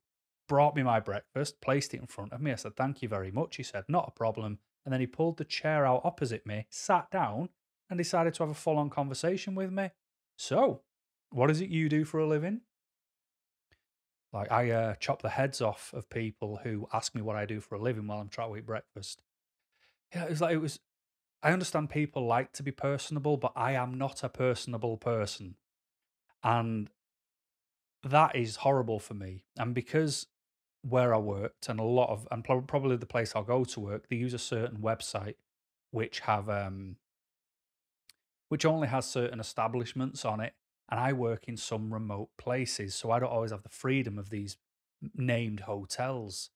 brought 0.49 0.76
me 0.76 0.83
my 0.83 1.00
breakfast, 1.00 1.61
placed 1.61 1.95
it 1.95 2.00
in 2.00 2.07
front 2.07 2.33
of 2.33 2.41
me. 2.41 2.53
I 2.53 2.57
said, 2.57 2.76
Thank 2.76 3.03
you 3.03 3.09
very 3.09 3.31
much. 3.31 3.57
He 3.57 3.62
said, 3.62 3.85
Not 3.88 4.09
a 4.09 4.19
problem. 4.19 4.59
And 4.85 4.93
then 4.93 5.00
he 5.00 5.07
pulled 5.07 5.38
the 5.38 5.45
chair 5.45 5.87
out 5.87 6.03
opposite 6.05 6.47
me, 6.47 6.67
sat 6.71 7.11
down, 7.11 7.49
and 7.88 7.99
decided 7.99 8.35
to 8.35 8.43
have 8.43 8.50
a 8.50 8.55
full 8.55 8.79
on 8.79 8.91
conversation 8.91 9.55
with 9.55 9.71
me. 9.71 9.91
So, 10.37 10.83
what 11.31 11.50
is 11.50 11.61
it 11.61 11.71
you 11.71 11.88
do 11.88 12.05
for 12.05 12.21
a 12.21 12.26
living? 12.26 12.62
Like, 14.33 14.50
I 14.50 14.71
uh, 14.71 14.95
chop 14.97 15.23
the 15.23 15.29
heads 15.31 15.61
off 15.61 15.93
of 15.95 16.11
people 16.11 16.61
who 16.64 16.88
ask 16.93 17.14
me 17.14 17.23
what 17.23 17.37
I 17.37 17.47
do 17.47 17.61
for 17.61 17.76
a 17.76 17.81
living 17.81 18.07
while 18.07 18.21
I'm 18.21 18.29
trying 18.29 18.50
to 18.50 18.57
eat 18.57 18.67
breakfast. 18.67 19.23
Yeah, 20.14 20.25
it 20.25 20.31
was 20.31 20.41
like, 20.41 20.55
it 20.55 20.61
was, 20.61 20.81
I 21.43 21.53
understand 21.53 21.91
people 21.91 22.26
like 22.26 22.53
to 22.55 22.62
be 22.62 22.73
personable, 22.73 23.37
but 23.37 23.53
I 23.55 23.73
am 23.73 23.95
not 23.95 24.25
a 24.25 24.29
personable 24.29 24.97
person. 24.97 25.55
And 26.43 26.91
that 28.03 28.35
is 28.35 28.57
horrible 28.57 28.99
for 28.99 29.14
me. 29.14 29.45
And 29.57 29.75
because 29.75 30.26
where 30.88 31.14
I 31.14 31.19
worked 31.19 31.69
and 31.69 31.81
a 31.81 31.85
lot 31.85 32.11
of 32.11 32.29
and 32.31 32.45
probably 32.45 32.97
the 32.97 33.07
place 33.07 33.33
I'll 33.35 33.43
go 33.43 33.64
to 33.64 33.81
work, 33.81 34.09
they 34.09 34.17
use 34.17 34.35
a 34.35 34.38
certain 34.38 34.79
website 34.79 35.37
which 35.91 36.21
have 36.21 36.49
um 36.50 36.97
which 38.49 38.64
only 38.64 38.88
has 38.88 39.07
certain 39.07 39.41
establishments 39.41 40.25
on 40.25 40.41
it. 40.41 40.55
And 40.91 41.00
I 41.00 41.14
work 41.14 41.49
in 41.49 41.57
some 41.57 41.93
remote 41.93 42.29
places, 42.37 42.95
so 42.95 43.11
I 43.11 43.19
don't 43.19 43.33
always 43.33 43.50
have 43.50 43.62
the 43.62 43.71
freedom 43.71 44.19
of 44.19 44.29
these 44.29 44.59
named 45.14 45.61
hotels. 45.61 46.50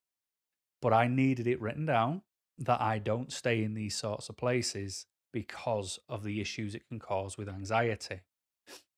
But 0.83 0.93
I 0.93 1.09
needed 1.09 1.47
it 1.47 1.61
written 1.61 1.87
down 1.87 2.23
that 2.59 2.81
I 2.81 2.99
don't 2.99 3.33
stay 3.33 3.65
in 3.65 3.75
these 3.75 3.97
sorts 3.97 4.29
of 4.29 4.37
places 4.37 5.07
because 5.33 5.99
of 6.09 6.23
the 6.23 6.41
issues 6.41 6.75
it 6.75 6.87
can 6.89 6.99
cause 6.99 7.39
with 7.39 7.49
anxiety. 7.49 8.21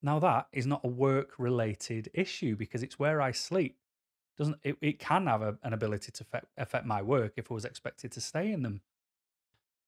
Now 0.02 0.18
that 0.18 0.48
is 0.52 0.66
not 0.66 0.84
a 0.84 0.88
work 0.88 1.38
related 1.38 2.10
issue 2.12 2.56
because 2.56 2.82
it's 2.82 2.98
where 2.98 3.20
I 3.20 3.30
sleep 3.30 3.76
doesn't 4.38 4.56
it, 4.62 4.76
it 4.80 4.98
can 4.98 5.26
have 5.26 5.42
a, 5.42 5.58
an 5.62 5.72
ability 5.72 6.12
to 6.12 6.24
affect, 6.24 6.46
affect 6.56 6.86
my 6.86 7.02
work 7.02 7.34
if 7.36 7.50
I 7.50 7.54
was 7.54 7.64
expected 7.64 8.12
to 8.12 8.20
stay 8.20 8.52
in 8.52 8.62
them. 8.62 8.80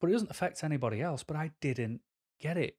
But 0.01 0.11
it 0.11 0.15
doesn't 0.15 0.31
affect 0.31 0.65
anybody 0.65 1.01
else. 1.01 1.23
But 1.23 1.37
I 1.37 1.53
didn't 1.61 2.01
get 2.41 2.57
it. 2.57 2.77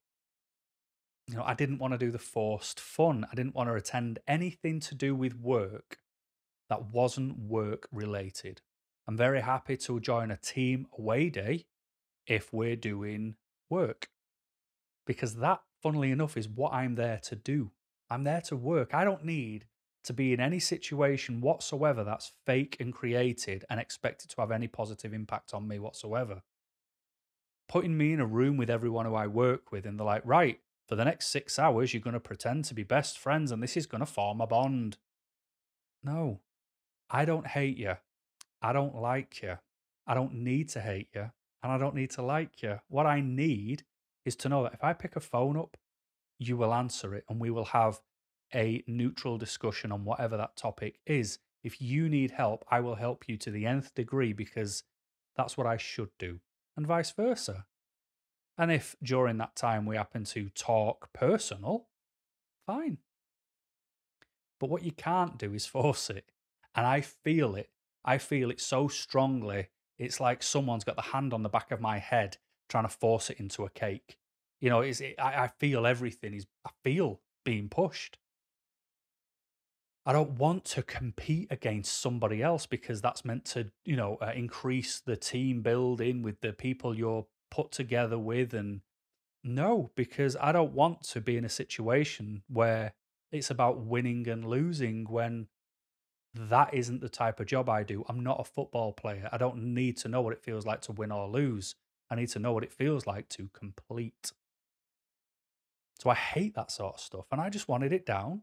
You 1.28 1.38
know, 1.38 1.44
I 1.44 1.54
didn't 1.54 1.80
want 1.80 1.94
to 1.94 1.98
do 1.98 2.12
the 2.12 2.20
forced 2.20 2.80
fun. 2.80 3.26
I 3.32 3.36
didn't 3.36 3.56
want 3.56 3.70
to 3.70 3.76
attend 3.76 4.20
anything 4.28 4.82
to 4.82 4.96
do 4.96 5.16
with 5.16 5.36
work 5.36 6.00
that 6.70 6.92
wasn't 6.92 7.40
work 7.40 7.88
related. 7.92 8.62
I'm 9.08 9.18
very 9.18 9.42
happy 9.42 9.78
to 9.78 10.00
join 10.00 10.32
a 10.32 10.38
team 10.38 10.88
away 10.98 11.30
day 11.30 11.66
if 12.28 12.54
we're 12.54 12.76
doing 12.76 13.36
work. 13.70 14.10
Because 15.06 15.36
that, 15.36 15.62
funnily 15.82 16.12
enough, 16.12 16.38
is 16.38 16.48
what 16.48 16.74
I'm 16.74 16.96
there 16.96 17.20
to 17.24 17.36
do. 17.36 17.72
I'm 18.10 18.24
there 18.24 18.42
to 18.42 18.56
work. 18.56 18.94
I 18.94 19.04
don't 19.04 19.26
need 19.26 19.66
to 20.04 20.14
be 20.14 20.34
in 20.34 20.40
any 20.40 20.60
situation 20.60 21.42
whatsoever 21.42 22.04
that's 22.04 22.34
fake 22.46 22.78
and 22.80 22.94
created 22.94 23.66
and 23.70 23.80
expect 23.80 24.24
it 24.24 24.30
to 24.30 24.42
have 24.42 24.52
any 24.52 24.68
positive 24.68 25.14
impact 25.14 25.54
on 25.54 25.68
me 25.68 25.80
whatsoever. 25.80 26.42
Putting 27.70 27.98
me 27.98 28.14
in 28.14 28.20
a 28.20 28.26
room 28.26 28.58
with 28.58 28.70
everyone 28.70 29.06
who 29.06 29.16
I 29.16 29.28
work 29.28 29.72
with 29.72 29.86
and 29.86 29.98
they're 29.98 30.06
like, 30.06 30.24
right, 30.26 30.60
for 30.88 30.96
the 30.96 31.06
next 31.06 31.28
six 31.28 31.58
hours, 31.58 31.94
you're 31.94 32.02
going 32.02 32.14
to 32.14 32.20
pretend 32.20 32.66
to 32.66 32.74
be 32.74 32.84
best 32.84 33.18
friends 33.18 33.52
and 33.52 33.64
this 33.64 33.78
is 33.78 33.86
going 33.86 34.02
to 34.02 34.06
form 34.06 34.42
a 34.42 34.48
bond. 34.48 34.98
No, 36.04 36.42
I 37.10 37.24
don't 37.24 37.48
hate 37.48 37.78
you. 37.78 37.96
I 38.62 38.74
don't 38.74 38.96
like 38.96 39.42
you. 39.42 39.58
I 40.06 40.14
don't 40.14 40.34
need 40.36 40.70
to 40.70 40.82
hate 40.82 41.08
you 41.16 41.32
and 41.64 41.72
I 41.72 41.78
don't 41.78 41.96
need 41.96 42.12
to 42.12 42.22
like 42.22 42.62
you. 42.62 42.80
What 42.90 43.06
I 43.06 43.22
need 43.22 43.84
is 44.26 44.36
to 44.38 44.50
know 44.50 44.64
that 44.64 44.74
if 44.74 44.84
I 44.84 44.94
pick 44.94 45.16
a 45.16 45.22
phone 45.22 45.58
up, 45.58 45.78
you 46.40 46.58
will 46.58 46.74
answer 46.74 47.16
it 47.16 47.24
and 47.30 47.40
we 47.40 47.50
will 47.50 47.66
have 47.66 48.02
a 48.54 48.84
neutral 48.88 49.38
discussion 49.38 49.92
on 49.92 50.06
whatever 50.06 50.38
that 50.38 50.56
topic 50.56 51.00
is. 51.06 51.40
If 51.64 51.82
you 51.82 52.10
need 52.10 52.32
help, 52.32 52.66
I 52.70 52.82
will 52.82 52.96
help 52.96 53.28
you 53.28 53.38
to 53.38 53.52
the 53.52 53.66
nth 53.66 53.94
degree 53.96 54.34
because 54.34 54.84
that's 55.36 55.58
what 55.58 55.68
I 55.68 55.78
should 55.78 56.12
do, 56.20 56.40
and 56.76 56.86
vice 56.86 57.12
versa. 57.12 57.66
And 58.58 58.72
if 58.72 58.96
during 59.02 59.38
that 59.38 59.56
time 59.56 59.86
we 59.86 59.96
happen 59.96 60.26
to 60.26 60.50
talk 60.50 61.12
personal, 61.14 61.88
fine. 62.68 63.00
But 64.60 64.70
what 64.70 64.84
you 64.84 64.92
can't 64.92 65.38
do 65.38 65.54
is 65.54 65.66
force 65.66 66.10
it. 66.10 66.26
And 66.76 66.86
I 66.86 67.02
feel 67.02 67.56
it. 67.56 67.70
I 68.06 68.18
feel 68.18 68.52
it 68.52 68.60
so 68.60 68.88
strongly. 68.88 69.70
It's 69.98 70.20
like 70.20 70.44
someone's 70.44 70.84
got 70.84 70.96
the 70.96 71.02
hand 71.02 71.34
on 71.34 71.44
the 71.44 71.50
back 71.50 71.72
of 71.72 71.82
my 71.82 72.00
head 72.00 72.38
trying 72.70 72.86
to 72.86 72.90
force 72.90 73.30
it 73.30 73.40
into 73.40 73.64
a 73.64 73.70
cake. 73.70 74.18
You 74.60 74.70
know, 74.70 74.82
it's, 74.82 75.02
it, 75.02 75.16
I, 75.20 75.44
I 75.44 75.48
feel 75.48 75.86
everything 75.86 76.34
is, 76.34 76.48
I 76.66 76.72
feel 76.84 77.22
being 77.44 77.70
pushed. 77.70 78.18
I 80.06 80.12
don't 80.12 80.32
want 80.32 80.66
to 80.66 80.84
compete 80.84 81.48
against 81.50 82.02
somebody 82.02 82.44
else 82.44 82.66
because 82.66 83.02
that's 83.02 83.24
meant 83.24 83.46
to, 83.46 83.72
you 83.86 83.96
know, 83.96 84.18
uh, 84.22 84.34
increase 84.36 85.00
the 85.00 85.16
team 85.16 85.62
building 85.62 86.22
with 86.22 86.42
the 86.42 86.52
people 86.52 86.94
you're 86.94 87.26
put 87.50 87.72
together 87.72 88.20
with. 88.20 88.54
And 88.54 88.82
no, 89.44 89.92
because 89.96 90.36
I 90.42 90.52
don't 90.52 90.74
want 90.74 91.04
to 91.10 91.22
be 91.22 91.38
in 91.38 91.46
a 91.46 91.50
situation 91.50 92.44
where 92.50 92.94
it's 93.32 93.50
about 93.50 93.80
winning 93.80 94.28
and 94.28 94.46
losing 94.46 95.06
when 95.10 95.48
that 96.34 96.74
isn't 96.74 97.00
the 97.00 97.10
type 97.10 97.40
of 97.40 97.46
job 97.46 97.70
I 97.70 97.84
do. 97.84 98.04
I'm 98.10 98.20
not 98.20 98.42
a 98.42 98.44
football 98.44 98.92
player. 98.92 99.30
I 99.32 99.38
don't 99.38 99.74
need 99.74 99.98
to 99.98 100.10
know 100.10 100.22
what 100.22 100.34
it 100.34 100.42
feels 100.42 100.66
like 100.66 100.82
to 100.82 100.92
win 100.92 101.12
or 101.12 101.30
lose. 101.30 101.76
I 102.10 102.16
need 102.16 102.30
to 102.30 102.40
know 102.40 102.52
what 102.52 102.64
it 102.64 102.74
feels 102.74 103.08
like 103.08 103.30
to 103.30 103.50
complete. 103.54 104.34
So 106.00 106.10
I 106.10 106.16
hate 106.16 106.56
that 106.56 106.72
sort 106.72 106.96
of 106.96 107.00
stuff. 107.00 107.26
And 107.32 107.40
I 107.40 107.50
just 107.50 107.70
wanted 107.70 107.94
it 107.94 108.06
down 108.06 108.42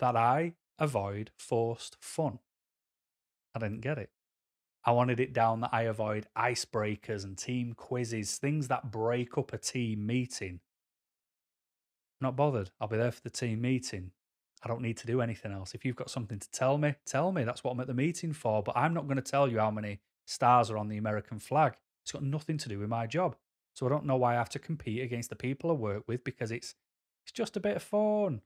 that 0.00 0.14
I 0.16 0.54
avoid 0.78 1.30
forced 1.36 1.96
fun. 2.00 2.38
I 3.54 3.58
didn't 3.58 3.80
get 3.80 3.98
it. 3.98 4.10
I 4.84 4.92
wanted 4.92 5.20
it 5.20 5.32
down 5.32 5.60
that 5.60 5.70
I 5.72 5.82
avoid 5.82 6.26
icebreakers 6.36 7.24
and 7.24 7.36
team 7.36 7.74
quizzes, 7.74 8.36
things 8.36 8.68
that 8.68 8.90
break 8.90 9.36
up 9.36 9.52
a 9.52 9.58
team 9.58 10.06
meeting. 10.06 10.60
not 12.20 12.36
bothered. 12.36 12.70
I'll 12.80 12.88
be 12.88 12.96
there 12.96 13.12
for 13.12 13.20
the 13.20 13.30
team 13.30 13.60
meeting. 13.60 14.12
I 14.64 14.68
don't 14.68 14.82
need 14.82 14.96
to 14.98 15.06
do 15.06 15.20
anything 15.20 15.52
else. 15.52 15.74
If 15.74 15.84
you've 15.84 15.96
got 15.96 16.10
something 16.10 16.38
to 16.38 16.50
tell 16.50 16.78
me, 16.78 16.94
tell 17.06 17.30
me. 17.30 17.44
That's 17.44 17.62
what 17.62 17.72
I'm 17.72 17.80
at 17.80 17.86
the 17.86 17.94
meeting 17.94 18.32
for. 18.32 18.62
But 18.62 18.76
I'm 18.76 18.94
not 18.94 19.06
going 19.06 19.16
to 19.16 19.22
tell 19.22 19.48
you 19.48 19.58
how 19.58 19.70
many 19.70 20.00
stars 20.26 20.70
are 20.70 20.78
on 20.78 20.88
the 20.88 20.96
American 20.96 21.38
flag. 21.38 21.74
It's 22.02 22.12
got 22.12 22.22
nothing 22.22 22.58
to 22.58 22.68
do 22.68 22.78
with 22.78 22.88
my 22.88 23.06
job. 23.06 23.36
So 23.74 23.86
I 23.86 23.88
don't 23.90 24.06
know 24.06 24.16
why 24.16 24.34
I 24.34 24.38
have 24.38 24.48
to 24.50 24.58
compete 24.58 25.02
against 25.02 25.30
the 25.30 25.36
people 25.36 25.70
I 25.70 25.74
work 25.74 26.04
with 26.08 26.24
because 26.24 26.50
it's 26.50 26.74
it's 27.24 27.32
just 27.32 27.56
a 27.56 27.60
bit 27.60 27.76
of 27.76 27.82
fun. 27.82 28.40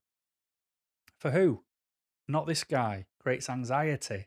For 1.19 1.31
who? 1.31 1.63
Not 2.29 2.47
this 2.47 2.65
guy, 2.65 3.07
creates 3.21 3.49
anxiety. 3.49 4.27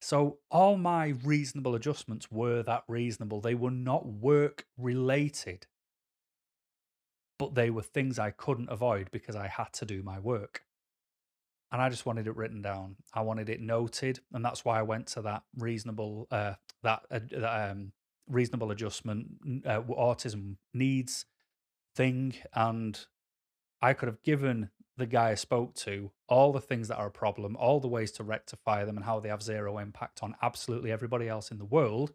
So 0.00 0.38
all 0.50 0.76
my 0.76 1.08
reasonable 1.24 1.74
adjustments 1.74 2.30
were 2.30 2.62
that 2.62 2.84
reasonable. 2.88 3.40
They 3.40 3.54
were 3.54 3.70
not 3.70 4.06
work 4.06 4.64
related, 4.78 5.66
but 7.38 7.54
they 7.54 7.70
were 7.70 7.82
things 7.82 8.18
I 8.18 8.30
couldn't 8.30 8.70
avoid 8.70 9.10
because 9.10 9.36
I 9.36 9.48
had 9.48 9.72
to 9.74 9.84
do 9.84 10.02
my 10.02 10.18
work. 10.18 10.64
And 11.72 11.80
I 11.80 11.88
just 11.88 12.06
wanted 12.06 12.26
it 12.26 12.34
written 12.34 12.62
down. 12.62 12.96
I 13.14 13.20
wanted 13.20 13.48
it 13.48 13.60
noted, 13.60 14.20
and 14.32 14.44
that's 14.44 14.64
why 14.64 14.78
I 14.78 14.82
went 14.82 15.06
to 15.08 15.22
that 15.22 15.44
reasonable 15.56 16.26
uh, 16.30 16.54
that 16.82 17.02
uh, 17.12 17.46
um, 17.46 17.92
reasonable 18.28 18.70
adjustment 18.72 19.28
uh, 19.64 19.82
autism 19.82 20.56
needs 20.74 21.26
thing, 21.94 22.34
and 22.54 22.98
I 23.80 23.92
could 23.92 24.08
have 24.08 24.22
given 24.22 24.70
the 25.00 25.06
guy 25.06 25.30
I 25.30 25.34
spoke 25.34 25.74
to 25.76 26.10
all 26.28 26.52
the 26.52 26.60
things 26.60 26.88
that 26.88 26.98
are 26.98 27.08
a 27.08 27.10
problem, 27.10 27.56
all 27.56 27.80
the 27.80 27.88
ways 27.88 28.12
to 28.12 28.24
rectify 28.24 28.84
them, 28.84 28.96
and 28.96 29.04
how 29.04 29.20
they 29.20 29.28
have 29.28 29.42
zero 29.42 29.78
impact 29.78 30.22
on 30.22 30.36
absolutely 30.42 30.92
everybody 30.92 31.28
else 31.28 31.50
in 31.50 31.58
the 31.58 31.64
world. 31.64 32.12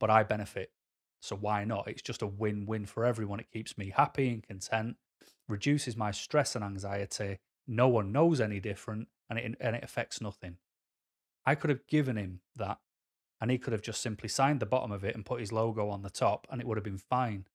But 0.00 0.10
I 0.10 0.22
benefit. 0.22 0.72
So 1.20 1.36
why 1.36 1.64
not? 1.64 1.88
It's 1.88 2.02
just 2.02 2.22
a 2.22 2.26
win 2.26 2.66
win 2.66 2.86
for 2.86 3.04
everyone. 3.04 3.40
It 3.40 3.50
keeps 3.52 3.78
me 3.78 3.92
happy 3.94 4.28
and 4.28 4.42
content, 4.42 4.96
reduces 5.48 5.96
my 5.96 6.10
stress 6.10 6.54
and 6.54 6.64
anxiety. 6.64 7.38
No 7.66 7.88
one 7.88 8.12
knows 8.12 8.40
any 8.40 8.60
different, 8.60 9.08
and 9.28 9.38
it, 9.38 9.56
and 9.60 9.76
it 9.76 9.84
affects 9.84 10.20
nothing. 10.20 10.58
I 11.46 11.54
could 11.54 11.70
have 11.70 11.86
given 11.86 12.16
him 12.16 12.40
that, 12.56 12.78
and 13.40 13.50
he 13.50 13.58
could 13.58 13.72
have 13.72 13.82
just 13.82 14.00
simply 14.00 14.28
signed 14.28 14.60
the 14.60 14.66
bottom 14.66 14.92
of 14.92 15.04
it 15.04 15.14
and 15.14 15.24
put 15.24 15.40
his 15.40 15.52
logo 15.52 15.88
on 15.88 16.02
the 16.02 16.10
top, 16.10 16.46
and 16.50 16.60
it 16.60 16.66
would 16.66 16.76
have 16.76 16.84
been 16.84 16.98
fine 16.98 17.46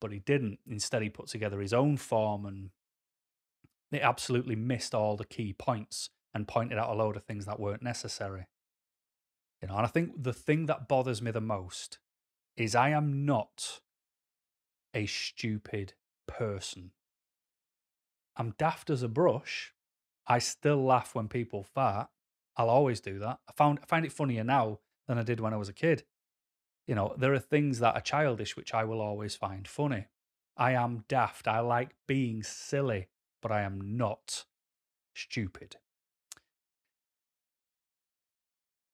but 0.00 0.12
he 0.12 0.18
didn't. 0.18 0.58
Instead, 0.68 1.02
he 1.02 1.08
put 1.08 1.28
together 1.28 1.60
his 1.60 1.72
own 1.72 1.96
form 1.96 2.46
and 2.46 2.70
it 3.92 4.02
absolutely 4.02 4.56
missed 4.56 4.94
all 4.94 5.16
the 5.16 5.24
key 5.24 5.52
points 5.52 6.10
and 6.34 6.48
pointed 6.48 6.78
out 6.78 6.90
a 6.90 6.94
load 6.94 7.16
of 7.16 7.24
things 7.24 7.46
that 7.46 7.60
weren't 7.60 7.82
necessary. 7.82 8.46
You 9.62 9.68
know, 9.68 9.76
and 9.76 9.86
I 9.86 9.88
think 9.88 10.22
the 10.22 10.32
thing 10.32 10.66
that 10.66 10.88
bothers 10.88 11.22
me 11.22 11.30
the 11.30 11.40
most 11.40 11.98
is 12.56 12.74
I 12.74 12.90
am 12.90 13.24
not 13.24 13.80
a 14.94 15.06
stupid 15.06 15.94
person. 16.26 16.90
I'm 18.36 18.54
daft 18.58 18.90
as 18.90 19.02
a 19.02 19.08
brush. 19.08 19.72
I 20.26 20.38
still 20.38 20.84
laugh 20.84 21.14
when 21.14 21.28
people 21.28 21.62
fart. 21.62 22.08
I'll 22.56 22.70
always 22.70 23.00
do 23.00 23.18
that. 23.20 23.38
I 23.48 23.52
found 23.52 23.78
I 23.82 23.86
find 23.86 24.04
it 24.04 24.12
funnier 24.12 24.44
now 24.44 24.80
than 25.06 25.18
I 25.18 25.22
did 25.22 25.40
when 25.40 25.54
I 25.54 25.58
was 25.58 25.68
a 25.68 25.74
kid. 25.74 26.04
You 26.86 26.94
know, 26.94 27.14
there 27.18 27.34
are 27.34 27.40
things 27.40 27.80
that 27.80 27.94
are 27.94 28.00
childish 28.00 28.56
which 28.56 28.72
I 28.72 28.84
will 28.84 29.00
always 29.00 29.34
find 29.34 29.66
funny. 29.66 30.06
I 30.56 30.72
am 30.72 31.04
daft. 31.08 31.48
I 31.48 31.60
like 31.60 31.90
being 32.06 32.42
silly, 32.42 33.08
but 33.42 33.50
I 33.50 33.62
am 33.62 33.96
not 33.96 34.44
stupid. 35.14 35.76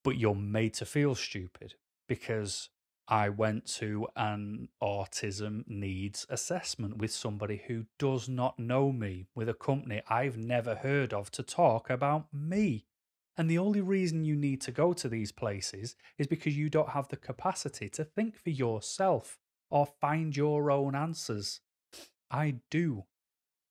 But 0.03 0.17
you're 0.17 0.35
made 0.35 0.73
to 0.75 0.85
feel 0.85 1.15
stupid 1.15 1.75
because 2.07 2.69
I 3.07 3.29
went 3.29 3.65
to 3.75 4.07
an 4.15 4.69
autism 4.81 5.67
needs 5.67 6.25
assessment 6.29 6.97
with 6.97 7.11
somebody 7.11 7.63
who 7.67 7.85
does 7.99 8.27
not 8.27 8.57
know 8.57 8.91
me, 8.91 9.27
with 9.35 9.49
a 9.49 9.53
company 9.53 10.01
I've 10.07 10.37
never 10.37 10.75
heard 10.75 11.13
of 11.13 11.29
to 11.31 11.43
talk 11.43 11.89
about 11.89 12.33
me. 12.33 12.85
And 13.37 13.49
the 13.49 13.57
only 13.57 13.81
reason 13.81 14.25
you 14.25 14.35
need 14.35 14.61
to 14.61 14.71
go 14.71 14.93
to 14.93 15.09
these 15.09 15.31
places 15.31 15.95
is 16.17 16.27
because 16.27 16.55
you 16.55 16.69
don't 16.69 16.89
have 16.89 17.07
the 17.07 17.17
capacity 17.17 17.89
to 17.89 18.03
think 18.03 18.35
for 18.37 18.51
yourself 18.51 19.39
or 19.71 19.87
find 19.87 20.37
your 20.37 20.69
own 20.69 20.93
answers. 20.93 21.61
I 22.29 22.55
do. 22.69 23.05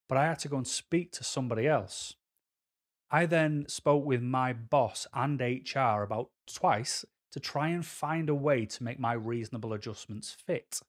But 0.09 0.19
I 0.19 0.27
had 0.27 0.41
to 0.41 0.49
go 0.49 0.57
and 0.57 0.67
speak 0.67 1.13
to 1.13 1.25
somebody 1.25 1.69
else. 1.69 2.17
I 3.11 3.27
then 3.27 3.67
spoke 3.69 4.05
with 4.05 4.23
my 4.23 4.53
boss 4.53 5.07
and 5.15 5.41
HR 5.41 6.03
about 6.03 6.31
twice 6.53 7.05
to 7.31 7.41
try 7.41 7.69
and 7.69 7.85
find 7.85 8.29
a 8.29 8.35
way 8.35 8.67
to 8.67 8.83
make 8.83 8.99
my 8.99 9.13
reasonable 9.13 9.73
adjustments 9.73 10.37
fit. 10.45 10.81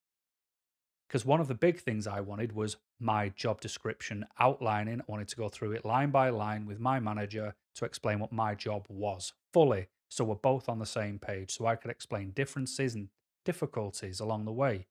Because 1.07 1.25
one 1.25 1.39
of 1.39 1.47
the 1.47 1.55
big 1.55 1.79
things 1.79 2.07
I 2.07 2.21
wanted 2.21 2.53
was 2.53 2.77
my 2.99 3.29
job 3.29 3.61
description 3.61 4.25
outlining. 4.39 5.01
I 5.01 5.03
wanted 5.07 5.27
to 5.29 5.35
go 5.35 5.49
through 5.49 5.73
it 5.73 5.85
line 5.85 6.09
by 6.09 6.29
line 6.29 6.65
with 6.65 6.79
my 6.79 6.99
manager 6.99 7.55
to 7.75 7.85
explain 7.85 8.19
what 8.19 8.31
my 8.31 8.55
job 8.55 8.85
was 8.89 9.33
fully. 9.51 9.87
So 10.09 10.23
we're 10.23 10.35
both 10.35 10.69
on 10.69 10.79
the 10.79 10.85
same 10.85 11.19
page. 11.19 11.55
So 11.55 11.65
I 11.65 11.75
could 11.75 11.91
explain 11.91 12.31
differences 12.31 12.95
and 12.95 13.09
difficulties 13.45 14.19
along 14.19 14.45
the 14.45 14.51
way. 14.51 14.87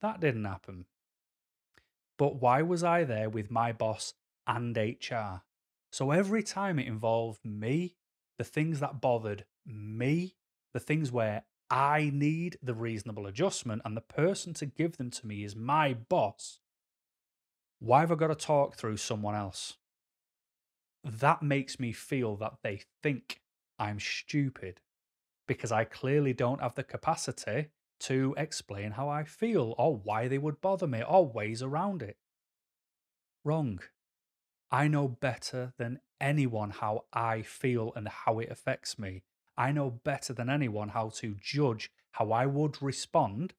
That 0.00 0.20
didn't 0.20 0.44
happen. 0.44 0.86
But 2.18 2.36
why 2.36 2.62
was 2.62 2.84
I 2.84 3.04
there 3.04 3.28
with 3.28 3.50
my 3.50 3.72
boss 3.72 4.14
and 4.46 4.76
HR? 4.76 5.42
So 5.92 6.10
every 6.10 6.42
time 6.42 6.78
it 6.78 6.86
involved 6.86 7.44
me, 7.44 7.96
the 8.38 8.44
things 8.44 8.80
that 8.80 9.00
bothered 9.00 9.44
me, 9.66 10.34
the 10.72 10.80
things 10.80 11.12
where 11.12 11.44
I 11.74 12.12
need 12.14 12.56
the 12.62 12.72
reasonable 12.72 13.26
adjustment 13.26 13.82
and 13.84 13.96
the 13.96 14.00
person 14.00 14.54
to 14.54 14.64
give 14.64 14.96
them 14.96 15.10
to 15.10 15.26
me 15.26 15.42
is 15.42 15.56
my 15.56 15.92
boss, 15.92 16.60
why 17.80 18.02
have 18.02 18.12
I 18.12 18.14
got 18.14 18.28
to 18.28 18.36
talk 18.36 18.76
through 18.76 18.98
someone 18.98 19.34
else? 19.34 19.76
That 21.02 21.42
makes 21.42 21.80
me 21.80 21.90
feel 21.90 22.36
that 22.36 22.58
they 22.62 22.82
think 23.02 23.40
I'm 23.76 23.98
stupid 23.98 24.82
because 25.48 25.72
I 25.72 25.82
clearly 25.82 26.32
don't 26.32 26.62
have 26.62 26.76
the 26.76 26.84
capacity 26.84 27.70
to 28.00 28.36
explain 28.36 28.92
how 28.92 29.08
I 29.08 29.24
feel 29.24 29.74
or 29.76 29.96
why 29.96 30.28
they 30.28 30.38
would 30.38 30.60
bother 30.60 30.86
me 30.86 31.02
or 31.02 31.26
ways 31.26 31.60
around 31.60 32.02
it. 32.02 32.18
Wrong. 33.42 33.80
I 34.70 34.86
know 34.86 35.08
better 35.08 35.72
than 35.76 35.98
anyone 36.20 36.70
how 36.70 37.06
I 37.12 37.42
feel 37.42 37.92
and 37.96 38.06
how 38.06 38.38
it 38.38 38.48
affects 38.48 38.96
me. 38.96 39.24
I 39.56 39.72
know 39.72 39.90
better 39.90 40.32
than 40.32 40.50
anyone 40.50 40.90
how 40.90 41.10
to 41.16 41.36
judge 41.40 41.90
how 42.12 42.32
I 42.32 42.46
would 42.46 42.80
respond 42.82 43.54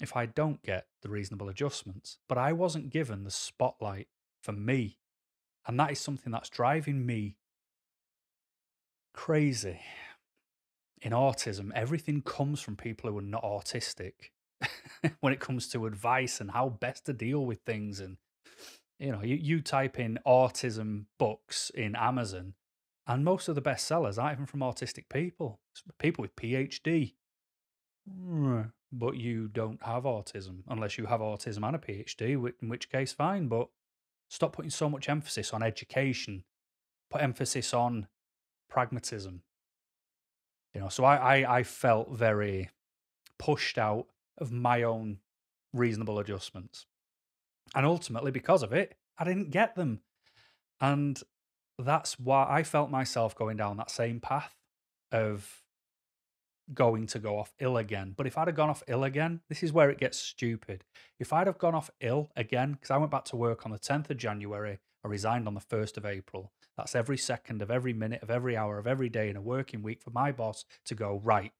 if 0.00 0.16
I 0.16 0.26
don't 0.26 0.62
get 0.62 0.86
the 1.02 1.08
reasonable 1.08 1.48
adjustments. 1.48 2.18
But 2.28 2.38
I 2.38 2.52
wasn't 2.52 2.90
given 2.90 3.24
the 3.24 3.30
spotlight 3.30 4.08
for 4.42 4.52
me. 4.52 4.98
And 5.66 5.78
that 5.78 5.92
is 5.92 6.00
something 6.00 6.32
that's 6.32 6.50
driving 6.50 7.06
me 7.06 7.36
crazy. 9.14 9.80
In 11.00 11.12
autism, 11.12 11.72
everything 11.74 12.22
comes 12.22 12.60
from 12.60 12.76
people 12.76 13.10
who 13.10 13.18
are 13.18 13.22
not 13.22 13.42
autistic 13.42 14.12
when 15.20 15.32
it 15.32 15.40
comes 15.40 15.68
to 15.68 15.86
advice 15.86 16.40
and 16.40 16.52
how 16.52 16.68
best 16.68 17.06
to 17.06 17.12
deal 17.12 17.44
with 17.44 17.60
things. 17.66 17.98
And, 17.98 18.18
you 18.98 19.10
know, 19.10 19.22
you, 19.22 19.34
you 19.34 19.60
type 19.60 19.98
in 19.98 20.20
autism 20.24 21.06
books 21.18 21.70
in 21.74 21.96
Amazon, 21.96 22.54
and 23.06 23.24
most 23.24 23.48
of 23.48 23.54
the 23.54 23.60
best 23.60 23.86
sellers 23.86 24.18
aren't 24.18 24.34
even 24.34 24.46
from 24.46 24.60
autistic 24.60 25.08
people, 25.08 25.60
it's 25.72 25.82
people 25.98 26.22
with 26.22 26.36
PhD 26.36 27.14
but 28.92 29.16
you 29.16 29.48
don't 29.48 29.82
have 29.82 30.04
autism 30.04 30.62
unless 30.68 30.98
you 30.98 31.06
have 31.06 31.20
autism 31.20 31.66
and 31.66 31.76
a 31.76 31.78
PhD, 31.78 32.52
in 32.60 32.68
which 32.68 32.90
case, 32.90 33.12
fine. 33.12 33.48
But 33.48 33.68
stop 34.28 34.52
putting 34.52 34.70
so 34.70 34.88
much 34.88 35.08
emphasis 35.08 35.52
on 35.52 35.62
education, 35.62 36.44
put 37.10 37.22
emphasis 37.22 37.72
on 37.72 38.08
pragmatism. 38.68 39.42
You 40.74 40.82
know, 40.82 40.88
so 40.88 41.04
I, 41.04 41.16
I, 41.40 41.58
I 41.58 41.62
felt 41.62 42.12
very 42.12 42.70
pushed 43.38 43.78
out 43.78 44.06
of 44.38 44.52
my 44.52 44.82
own 44.82 45.18
reasonable 45.72 46.18
adjustments. 46.18 46.86
And 47.74 47.86
ultimately, 47.86 48.30
because 48.30 48.62
of 48.62 48.72
it, 48.72 48.94
I 49.18 49.24
didn't 49.24 49.50
get 49.50 49.74
them. 49.74 50.00
And 50.80 51.20
that's 51.78 52.18
why 52.18 52.46
I 52.48 52.62
felt 52.62 52.90
myself 52.90 53.34
going 53.34 53.56
down 53.56 53.76
that 53.78 53.90
same 53.90 54.20
path 54.20 54.54
of 55.10 55.62
going 56.72 57.06
to 57.08 57.18
go 57.18 57.38
off 57.38 57.52
ill 57.60 57.76
again. 57.76 58.14
But 58.16 58.26
if 58.26 58.38
I'd 58.38 58.48
have 58.48 58.56
gone 58.56 58.70
off 58.70 58.82
ill 58.86 59.04
again, 59.04 59.40
this 59.48 59.62
is 59.62 59.72
where 59.72 59.90
it 59.90 59.98
gets 59.98 60.18
stupid. 60.18 60.84
If 61.18 61.32
I'd 61.32 61.46
have 61.46 61.58
gone 61.58 61.74
off 61.74 61.90
ill 62.00 62.30
again, 62.36 62.72
because 62.72 62.90
I 62.90 62.96
went 62.96 63.10
back 63.10 63.24
to 63.26 63.36
work 63.36 63.64
on 63.66 63.72
the 63.72 63.78
10th 63.78 64.10
of 64.10 64.16
January, 64.16 64.78
I 65.04 65.08
resigned 65.08 65.48
on 65.48 65.54
the 65.54 65.60
1st 65.60 65.96
of 65.96 66.06
April. 66.06 66.52
That's 66.76 66.94
every 66.94 67.18
second 67.18 67.60
of 67.60 67.70
every 67.70 67.92
minute 67.92 68.22
of 68.22 68.30
every 68.30 68.56
hour 68.56 68.78
of 68.78 68.86
every 68.86 69.08
day 69.08 69.28
in 69.28 69.36
a 69.36 69.42
working 69.42 69.82
week 69.82 70.00
for 70.00 70.10
my 70.10 70.32
boss 70.32 70.64
to 70.86 70.94
go, 70.94 71.20
right, 71.24 71.52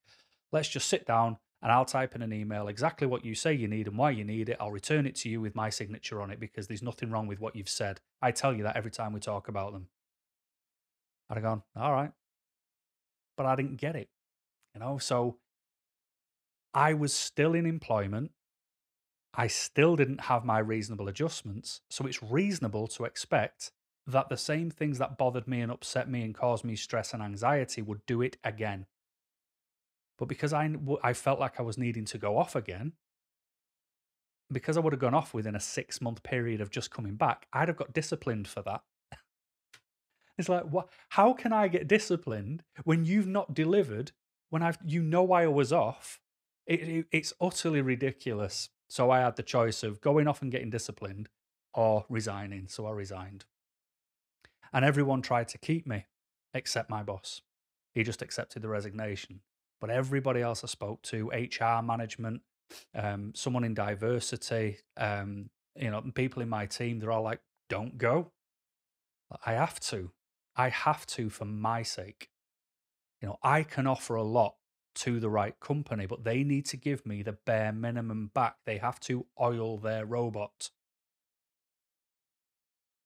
let's 0.53 0.69
just 0.69 0.89
sit 0.89 1.07
down 1.07 1.39
and 1.61 1.71
I'll 1.71 1.85
type 1.85 2.15
in 2.15 2.23
an 2.23 2.33
email 2.33 2.69
exactly 2.69 3.07
what 3.07 3.25
you 3.25 3.35
say 3.35 3.53
you 3.53 3.69
need 3.69 3.87
and 3.87 3.97
why 3.97 4.11
you 4.11 4.25
need 4.25 4.49
it. 4.49 4.57
I'll 4.59 4.73
return 4.73 5.07
it 5.07 5.15
to 5.17 5.29
you 5.29 5.41
with 5.41 5.55
my 5.55 5.71
signature 5.71 6.21
on 6.21 6.31
it 6.31 6.41
because 6.41 6.67
there's 6.67 6.83
nothing 6.83 7.11
wrong 7.11 7.27
with 7.27 7.41
what 7.41 7.55
you've 7.55 7.69
said. 7.69 8.01
I 8.21 8.33
tell 8.33 8.55
you 8.55 8.63
that 8.65 8.77
every 8.77 8.91
time 8.91 9.13
we 9.13 9.21
talk 9.21 9.49
about 9.49 9.73
them. 9.73 9.89
I'd 11.33 11.39
have 11.39 11.45
gone, 11.45 11.63
all 11.75 11.93
right. 11.93 12.13
But 13.37 13.47
I 13.47 13.57
didn't 13.57 13.77
get 13.77 13.97
it 13.97 14.09
you 14.75 14.81
know? 14.81 14.99
So 14.99 15.39
i 16.75 16.95
was 16.95 17.13
still 17.13 17.55
in 17.55 17.67
employment. 17.67 18.31
I 19.35 19.47
still 19.47 19.97
didn't 19.97 20.23
have 20.23 20.45
my 20.45 20.59
reasonable 20.59 21.09
adjustments 21.09 21.81
so 21.91 22.07
it's 22.07 22.23
reasonable 22.23 22.87
to 22.89 23.05
expect 23.05 23.73
that 24.07 24.29
the 24.29 24.37
same 24.37 24.71
things 24.71 24.99
that 24.99 25.17
bothered 25.17 25.47
me 25.47 25.61
and 25.61 25.71
upset 25.71 26.11
me 26.11 26.23
and 26.23 26.35
caused 26.35 26.65
me 26.65 26.77
stress 26.77 27.15
and 27.15 27.23
anxiety 27.23 27.83
would 27.83 28.05
do 28.07 28.21
it 28.21 28.37
again. 28.45 28.87
But 30.19 30.27
because 30.29 30.53
i 30.53 30.71
i 31.03 31.13
felt 31.13 31.41
like 31.41 31.59
i 31.59 31.63
was 31.63 31.79
needing 31.79 32.05
to 32.07 32.19
go 32.19 32.37
off 32.37 32.55
again 32.55 32.93
because 34.53 34.77
i 34.77 34.81
would 34.81 34.93
have 34.93 35.01
gone 35.01 35.15
off 35.15 35.33
within 35.35 35.55
a 35.57 35.61
6 35.61 36.01
month 36.01 36.23
period 36.23 36.61
of 36.61 36.71
just 36.71 36.91
coming 36.91 37.17
back 37.17 37.47
i'd 37.53 37.69
have 37.69 37.77
got 37.77 37.93
disciplined 37.93 38.47
for 38.47 38.63
that 38.63 38.83
it's 40.43 40.49
like 40.49 40.65
what 40.65 40.89
how 41.11 41.33
can 41.33 41.53
i 41.53 41.69
get 41.69 41.89
disciplined 41.89 42.63
when 42.85 43.05
you've 43.05 43.27
not 43.27 43.55
delivered 43.55 44.13
when 44.53 44.63
I've 44.63 44.77
you 44.85 45.03
know 45.03 45.33
I 45.33 45.47
was 45.47 45.73
off. 45.73 46.21
It, 46.67 46.81
it, 46.83 47.07
it's 47.11 47.33
utterly 47.41 47.81
ridiculous. 47.81 48.69
So 48.91 49.11
I 49.11 49.21
had 49.21 49.37
the 49.37 49.43
choice 49.43 49.83
of 49.83 50.03
going 50.03 50.29
off 50.29 50.43
and 50.43 50.53
getting 50.53 50.69
disciplined 50.69 51.31
or 51.73 52.05
resigning. 52.11 52.69
So 52.69 52.85
I 52.85 52.91
resigned. 52.91 53.47
And 54.71 54.85
everyone 54.85 55.23
tried 55.23 55.49
to 55.49 55.59
keep 55.59 55.87
me 55.87 56.05
except 56.53 56.91
my 56.91 57.03
boss. 57.03 57.41
He 57.95 58.03
just 58.03 58.21
accepted 58.21 58.61
the 58.61 58.69
resignation. 58.69 59.41
But 59.81 59.89
everybody 59.89 60.43
else 60.43 60.63
I 60.63 60.67
spoke 60.67 61.01
to, 61.05 61.31
HR 61.31 61.83
management, 61.83 62.43
um, 62.95 63.33
someone 63.35 63.65
in 63.65 63.73
diversity, 63.73 64.81
um, 64.99 65.49
you 65.77 65.91
know, 65.91 66.03
people 66.15 66.43
in 66.43 66.51
my 66.51 66.67
team, 66.67 66.99
they're 66.99 67.11
all 67.11 67.23
like, 67.23 67.41
don't 67.71 67.97
go. 67.97 68.33
I 69.47 69.53
have 69.53 69.81
to. 69.81 70.11
I 70.57 70.69
have 70.69 71.07
to 71.07 71.31
for 71.31 71.45
my 71.45 71.83
sake. 71.83 72.31
You 73.21 73.29
know, 73.29 73.39
I 73.43 73.63
can 73.63 73.87
offer 73.87 74.15
a 74.15 74.23
lot 74.23 74.57
to 74.95 75.21
the 75.21 75.31
right 75.31 75.59
company, 75.61 76.07
but 76.07 76.25
they 76.25 76.45
need 76.45 76.67
to 76.67 76.77
give 76.77 77.07
me 77.07 77.23
the 77.23 77.33
bare 77.33 77.73
minimum 77.73 78.31
back. 78.35 78.57
They 78.67 78.79
have 78.79 79.01
to 79.01 79.27
oil 79.41 79.79
their 79.79 80.05
robot. 80.05 80.71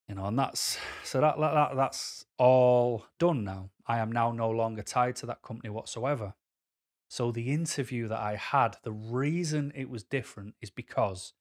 You 0.09 0.15
know, 0.15 0.27
and 0.27 0.39
that's 0.39 0.79
so 1.03 1.21
that, 1.21 1.39
that 1.39 1.77
that's 1.77 2.25
all 2.39 3.07
done 3.19 3.45
now. 3.45 3.71
I 3.87 3.99
am 3.99 4.11
now 4.13 4.33
no 4.33 4.51
longer 4.51 4.83
tied 4.83 5.17
to 5.17 5.27
that 5.27 5.43
company 5.43 5.69
whatsoever. 5.69 6.35
So 7.09 7.31
the 7.31 7.53
interview 7.53 8.09
that 8.09 8.19
I 8.19 8.37
had, 8.37 8.77
the 8.83 8.93
reason 8.93 9.73
it 9.75 9.89
was 9.89 10.03
different 10.03 10.55
is 10.61 10.71
because 10.71 11.33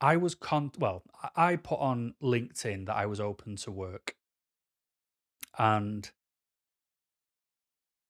I 0.00 0.16
was 0.16 0.34
con 0.34 0.70
well, 0.78 1.02
I 1.34 1.56
put 1.56 1.78
on 1.78 2.14
LinkedIn 2.22 2.86
that 2.86 2.96
I 2.96 3.06
was 3.06 3.20
open 3.20 3.56
to 3.56 3.70
work. 3.70 4.16
And 5.58 6.10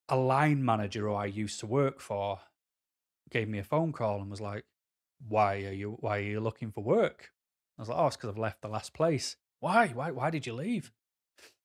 a 0.09 0.17
line 0.17 0.65
manager 0.65 1.09
who 1.09 1.15
I 1.15 1.27
used 1.27 1.61
to 1.61 1.67
work 1.67 2.01
for 2.01 2.41
gave 3.31 3.49
me 3.49 3.59
a 3.59 3.65
phone 3.65 3.93
call 3.93 4.21
and 4.21 4.31
was 4.31 4.41
like, 4.41 4.65
why 5.27 5.65
are 5.65 5.73
you 5.73 5.97
why 6.01 6.19
are 6.19 6.23
you 6.23 6.41
looking 6.41 6.71
for 6.71 6.83
work? 6.83 7.31
I 7.79 7.83
was 7.83 7.89
like, 7.89 7.99
oh, 7.99 8.07
it's 8.07 8.17
because 8.17 8.31
I've 8.31 8.39
left 8.39 8.63
the 8.63 8.69
last 8.69 8.93
place. 8.93 9.37
Why? 9.61 9.89
Why? 9.89 10.11
Why 10.11 10.31
did 10.31 10.47
you 10.47 10.53
leave? 10.53 10.93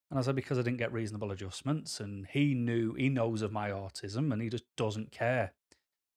And 0.09 0.17
I 0.17 0.23
said, 0.23 0.35
because 0.35 0.57
I 0.57 0.63
didn't 0.63 0.79
get 0.79 0.91
reasonable 0.91 1.31
adjustments. 1.31 1.99
And 1.99 2.25
he 2.27 2.55
knew, 2.55 2.93
he 2.93 3.09
knows 3.09 3.41
of 3.41 3.51
my 3.51 3.69
autism 3.69 4.33
and 4.33 4.41
he 4.41 4.49
just 4.49 4.63
doesn't 4.75 5.11
care, 5.11 5.53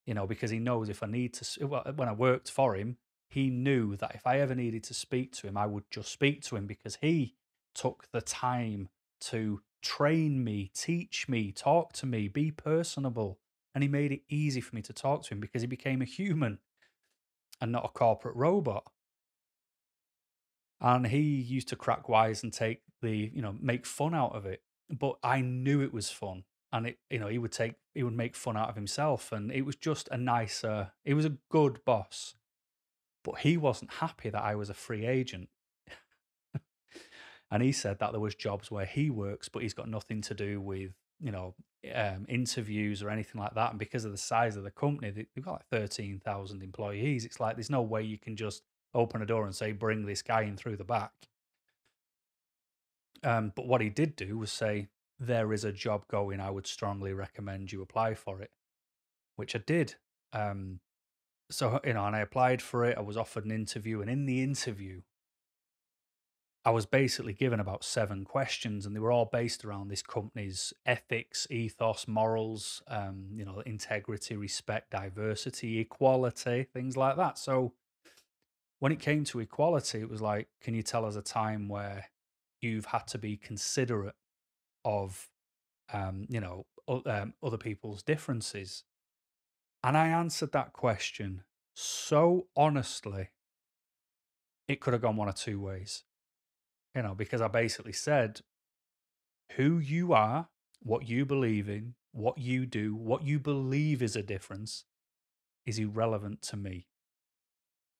you 0.06 0.14
know, 0.14 0.26
because 0.26 0.50
he 0.50 0.58
knows 0.58 0.88
if 0.88 1.02
I 1.02 1.06
need 1.06 1.34
to, 1.34 1.66
when 1.66 2.08
I 2.08 2.12
worked 2.12 2.50
for 2.50 2.74
him, 2.74 2.96
he 3.28 3.50
knew 3.50 3.96
that 3.96 4.14
if 4.14 4.26
I 4.26 4.40
ever 4.40 4.54
needed 4.54 4.84
to 4.84 4.94
speak 4.94 5.32
to 5.36 5.46
him, 5.46 5.56
I 5.56 5.66
would 5.66 5.84
just 5.90 6.10
speak 6.10 6.42
to 6.44 6.56
him 6.56 6.66
because 6.66 6.98
he 7.00 7.34
took 7.74 8.06
the 8.12 8.22
time 8.22 8.88
to 9.22 9.62
train 9.82 10.42
me, 10.44 10.70
teach 10.74 11.28
me, 11.28 11.52
talk 11.52 11.92
to 11.94 12.06
me, 12.06 12.28
be 12.28 12.50
personable. 12.50 13.38
And 13.74 13.82
he 13.82 13.88
made 13.88 14.12
it 14.12 14.22
easy 14.28 14.60
for 14.60 14.74
me 14.76 14.82
to 14.82 14.92
talk 14.92 15.22
to 15.24 15.30
him 15.30 15.40
because 15.40 15.62
he 15.62 15.66
became 15.66 16.02
a 16.02 16.06
human 16.06 16.58
and 17.60 17.72
not 17.72 17.84
a 17.84 17.88
corporate 17.88 18.36
robot. 18.36 18.84
And 20.80 21.06
he 21.06 21.20
used 21.20 21.68
to 21.68 21.76
crack 21.76 22.08
wise 22.08 22.42
and 22.42 22.52
take 22.52 22.82
the, 23.00 23.30
you 23.32 23.40
know, 23.40 23.54
make 23.60 23.86
fun 23.86 24.14
out 24.14 24.34
of 24.34 24.44
it. 24.46 24.62
But 24.90 25.16
I 25.22 25.40
knew 25.40 25.80
it 25.80 25.92
was 25.92 26.10
fun. 26.10 26.44
And 26.72 26.86
it, 26.86 26.98
you 27.08 27.18
know, 27.18 27.28
he 27.28 27.38
would 27.38 27.52
take, 27.52 27.74
he 27.94 28.02
would 28.02 28.16
make 28.16 28.34
fun 28.34 28.56
out 28.56 28.68
of 28.68 28.74
himself. 28.74 29.30
And 29.30 29.52
it 29.52 29.62
was 29.62 29.76
just 29.76 30.08
a 30.10 30.18
nicer, 30.18 30.92
he 31.04 31.14
was 31.14 31.24
a 31.24 31.36
good 31.50 31.84
boss. 31.84 32.34
But 33.24 33.38
he 33.38 33.56
wasn't 33.56 33.92
happy 33.94 34.30
that 34.30 34.42
I 34.42 34.56
was 34.56 34.68
a 34.68 34.74
free 34.74 35.06
agent. 35.06 35.48
And 37.52 37.62
he 37.62 37.70
said 37.70 37.98
that 37.98 38.12
there 38.12 38.20
was 38.20 38.34
jobs 38.34 38.70
where 38.70 38.86
he 38.86 39.10
works, 39.10 39.50
but 39.50 39.62
he's 39.62 39.74
got 39.74 39.86
nothing 39.86 40.22
to 40.22 40.32
do 40.32 40.58
with, 40.58 40.92
you 41.20 41.30
know, 41.30 41.54
um, 41.94 42.24
interviews 42.26 43.02
or 43.02 43.10
anything 43.10 43.38
like 43.38 43.54
that. 43.54 43.70
And 43.70 43.78
because 43.78 44.06
of 44.06 44.10
the 44.10 44.16
size 44.16 44.56
of 44.56 44.64
the 44.64 44.70
company, 44.70 45.10
they've 45.10 45.44
got 45.44 45.52
like 45.52 45.66
13,000 45.70 46.62
employees. 46.62 47.26
It's 47.26 47.40
like 47.40 47.56
there's 47.56 47.68
no 47.68 47.82
way 47.82 48.04
you 48.04 48.16
can 48.16 48.36
just 48.36 48.62
open 48.94 49.20
a 49.20 49.26
door 49.26 49.44
and 49.44 49.54
say, 49.54 49.72
bring 49.72 50.06
this 50.06 50.22
guy 50.22 50.42
in 50.42 50.56
through 50.56 50.78
the 50.78 50.84
back. 50.84 51.12
Um, 53.22 53.52
but 53.54 53.66
what 53.66 53.82
he 53.82 53.90
did 53.90 54.16
do 54.16 54.38
was 54.38 54.50
say, 54.50 54.88
there 55.20 55.52
is 55.52 55.62
a 55.62 55.72
job 55.72 56.08
going. 56.08 56.40
I 56.40 56.50
would 56.50 56.66
strongly 56.66 57.12
recommend 57.12 57.70
you 57.70 57.82
apply 57.82 58.14
for 58.14 58.40
it, 58.40 58.50
which 59.36 59.54
I 59.54 59.58
did. 59.58 59.96
Um, 60.32 60.80
so, 61.50 61.80
you 61.84 61.92
know, 61.92 62.06
and 62.06 62.16
I 62.16 62.20
applied 62.20 62.62
for 62.62 62.86
it. 62.86 62.96
I 62.96 63.02
was 63.02 63.18
offered 63.18 63.44
an 63.44 63.50
interview. 63.50 64.00
And 64.00 64.08
in 64.08 64.24
the 64.24 64.42
interview, 64.42 65.02
I 66.64 66.70
was 66.70 66.86
basically 66.86 67.32
given 67.32 67.58
about 67.58 67.82
seven 67.82 68.24
questions, 68.24 68.86
and 68.86 68.94
they 68.94 69.00
were 69.00 69.10
all 69.10 69.24
based 69.24 69.64
around 69.64 69.88
this 69.88 70.02
company's 70.02 70.72
ethics, 70.86 71.46
ethos, 71.50 72.06
morals, 72.06 72.82
um, 72.86 73.26
you 73.34 73.44
know, 73.44 73.60
integrity, 73.66 74.36
respect, 74.36 74.90
diversity, 74.90 75.80
equality, 75.80 76.68
things 76.72 76.96
like 76.96 77.16
that. 77.16 77.36
So, 77.36 77.72
when 78.78 78.92
it 78.92 79.00
came 79.00 79.24
to 79.24 79.40
equality, 79.40 80.00
it 80.00 80.08
was 80.08 80.20
like, 80.20 80.48
can 80.60 80.74
you 80.74 80.82
tell 80.82 81.04
us 81.04 81.16
a 81.16 81.22
time 81.22 81.68
where 81.68 82.10
you've 82.60 82.86
had 82.86 83.08
to 83.08 83.18
be 83.18 83.36
considerate 83.36 84.14
of, 84.84 85.28
um, 85.92 86.26
you 86.28 86.40
know, 86.40 86.66
um, 87.06 87.34
other 87.42 87.58
people's 87.58 88.04
differences? 88.04 88.84
And 89.82 89.96
I 89.96 90.08
answered 90.08 90.52
that 90.52 90.72
question 90.72 91.42
so 91.74 92.46
honestly, 92.56 93.30
it 94.68 94.80
could 94.80 94.92
have 94.92 95.02
gone 95.02 95.16
one 95.16 95.28
of 95.28 95.34
two 95.34 95.60
ways, 95.60 96.04
you 96.94 97.02
know, 97.02 97.14
because 97.14 97.40
I 97.40 97.48
basically 97.48 97.92
said 97.92 98.40
who 99.56 99.78
you 99.78 100.12
are, 100.12 100.48
what 100.80 101.08
you 101.08 101.24
believe 101.24 101.68
in, 101.68 101.94
what 102.12 102.38
you 102.38 102.66
do, 102.66 102.94
what 102.94 103.24
you 103.24 103.38
believe 103.38 104.02
is 104.02 104.16
a 104.16 104.22
difference 104.22 104.84
is 105.64 105.78
irrelevant 105.78 106.42
to 106.42 106.56
me. 106.56 106.88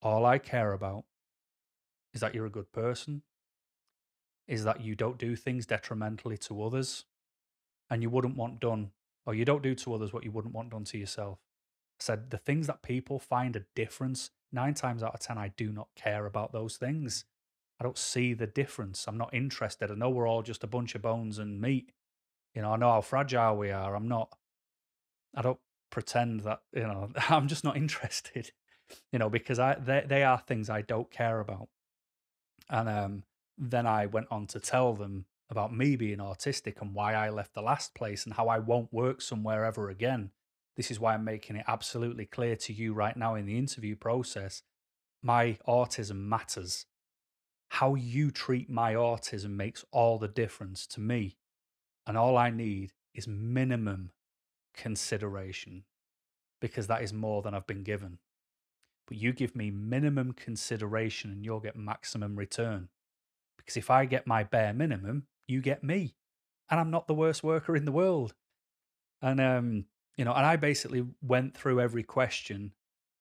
All 0.02 0.26
I 0.26 0.38
care 0.38 0.72
about 0.72 1.04
is 2.12 2.20
that 2.20 2.34
you're 2.34 2.46
a 2.46 2.50
good 2.50 2.72
person, 2.72 3.22
is 4.46 4.64
that 4.64 4.80
you 4.82 4.94
don't 4.94 5.18
do 5.18 5.36
things 5.36 5.64
detrimentally 5.64 6.36
to 6.36 6.62
others, 6.62 7.04
and 7.88 8.02
you 8.02 8.10
wouldn't 8.10 8.36
want 8.36 8.60
done, 8.60 8.90
or 9.24 9.34
you 9.34 9.44
don't 9.44 9.62
do 9.62 9.74
to 9.76 9.94
others 9.94 10.12
what 10.12 10.24
you 10.24 10.30
wouldn't 10.30 10.54
want 10.54 10.70
done 10.70 10.84
to 10.84 10.98
yourself. 10.98 11.38
I 12.00 12.02
said 12.02 12.30
the 12.30 12.38
things 12.38 12.66
that 12.66 12.82
people 12.82 13.18
find 13.18 13.54
a 13.54 13.64
difference, 13.76 14.30
nine 14.50 14.74
times 14.74 15.02
out 15.02 15.14
of 15.14 15.20
10, 15.20 15.38
I 15.38 15.48
do 15.56 15.72
not 15.72 15.88
care 15.94 16.26
about 16.26 16.52
those 16.52 16.76
things. 16.76 17.24
I 17.82 17.84
don't 17.84 17.98
see 17.98 18.32
the 18.32 18.46
difference. 18.46 19.06
I'm 19.08 19.18
not 19.18 19.34
interested. 19.34 19.90
I 19.90 19.94
know 19.94 20.10
we're 20.10 20.28
all 20.28 20.42
just 20.42 20.64
a 20.64 20.68
bunch 20.68 20.94
of 20.94 21.02
bones 21.02 21.38
and 21.38 21.60
meat. 21.60 21.90
You 22.54 22.62
know, 22.62 22.72
I 22.72 22.76
know 22.76 22.90
how 22.90 23.00
fragile 23.00 23.56
we 23.56 23.70
are. 23.70 23.96
I'm 23.96 24.08
not, 24.08 24.36
I 25.34 25.42
don't 25.42 25.58
pretend 25.90 26.40
that, 26.40 26.60
you 26.72 26.82
know, 26.82 27.10
I'm 27.28 27.48
just 27.48 27.64
not 27.64 27.76
interested 27.76 28.52
you 29.12 29.18
know, 29.18 29.28
because 29.28 29.58
I 29.58 29.74
they 29.74 30.04
they 30.06 30.22
are 30.22 30.38
things 30.38 30.68
I 30.70 30.82
don't 30.82 31.10
care 31.10 31.40
about. 31.40 31.68
And 32.68 32.88
um, 32.88 33.22
then 33.58 33.86
I 33.86 34.06
went 34.06 34.28
on 34.30 34.46
to 34.48 34.60
tell 34.60 34.94
them 34.94 35.26
about 35.50 35.74
me 35.74 35.96
being 35.96 36.18
autistic 36.18 36.80
and 36.80 36.94
why 36.94 37.14
I 37.14 37.28
left 37.28 37.54
the 37.54 37.62
last 37.62 37.94
place 37.94 38.24
and 38.24 38.34
how 38.34 38.48
I 38.48 38.58
won't 38.58 38.92
work 38.92 39.20
somewhere 39.20 39.64
ever 39.64 39.90
again. 39.90 40.30
This 40.76 40.90
is 40.90 40.98
why 40.98 41.12
I'm 41.12 41.24
making 41.24 41.56
it 41.56 41.64
absolutely 41.68 42.24
clear 42.24 42.56
to 42.56 42.72
you 42.72 42.94
right 42.94 43.16
now 43.16 43.34
in 43.34 43.44
the 43.44 43.58
interview 43.58 43.94
process. 43.94 44.62
My 45.22 45.58
autism 45.68 46.16
matters. 46.24 46.86
How 47.76 47.94
you 47.94 48.30
treat 48.30 48.70
my 48.70 48.94
autism 48.94 49.50
makes 49.50 49.84
all 49.90 50.18
the 50.18 50.28
difference 50.28 50.86
to 50.88 51.00
me. 51.00 51.36
And 52.06 52.16
all 52.16 52.36
I 52.36 52.50
need 52.50 52.92
is 53.14 53.26
minimum 53.26 54.10
consideration 54.74 55.84
because 56.60 56.86
that 56.86 57.02
is 57.02 57.12
more 57.12 57.42
than 57.42 57.54
I've 57.54 57.66
been 57.66 57.82
given 57.82 58.18
but 59.12 59.16
you 59.16 59.32
give 59.32 59.54
me 59.54 59.70
minimum 59.70 60.32
consideration 60.32 61.30
and 61.30 61.44
you'll 61.44 61.60
get 61.60 61.76
maximum 61.76 62.36
return. 62.36 62.88
Because 63.58 63.76
if 63.76 63.90
I 63.90 64.06
get 64.06 64.26
my 64.26 64.42
bare 64.42 64.72
minimum, 64.72 65.26
you 65.46 65.60
get 65.60 65.84
me. 65.84 66.14
And 66.70 66.80
I'm 66.80 66.90
not 66.90 67.06
the 67.06 67.14
worst 67.14 67.42
worker 67.42 67.76
in 67.76 67.84
the 67.84 67.92
world. 67.92 68.34
And, 69.20 69.40
um, 69.40 69.84
you 70.16 70.24
know, 70.24 70.32
and 70.32 70.46
I 70.46 70.56
basically 70.56 71.04
went 71.20 71.54
through 71.54 71.80
every 71.80 72.02
question. 72.02 72.72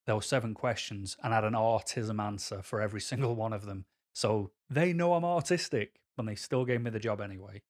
There 0.05 0.15
were 0.15 0.21
seven 0.21 0.53
questions 0.53 1.17
and 1.21 1.33
had 1.33 1.43
an 1.43 1.53
autism 1.53 2.21
answer 2.23 2.61
for 2.61 2.79
every 2.79 3.01
single 3.11 3.35
one 3.35 3.51
of 3.53 3.65
them. 3.65 3.85
So 4.13 4.51
they 4.69 4.93
know 4.93 5.13
I'm 5.13 5.23
autistic, 5.23 5.89
but 6.17 6.25
they 6.25 6.35
still 6.35 6.65
gave 6.65 6.81
me 6.81 6.91
the 6.91 6.99
job 6.99 7.21
anyway. 7.21 7.61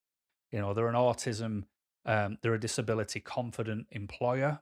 You 0.52 0.60
know, 0.60 0.74
they're 0.74 0.88
an 0.88 0.96
autism, 0.96 1.64
um, 2.06 2.38
they're 2.42 2.54
a 2.54 2.60
disability 2.60 3.20
confident 3.20 3.88
employer 3.92 4.62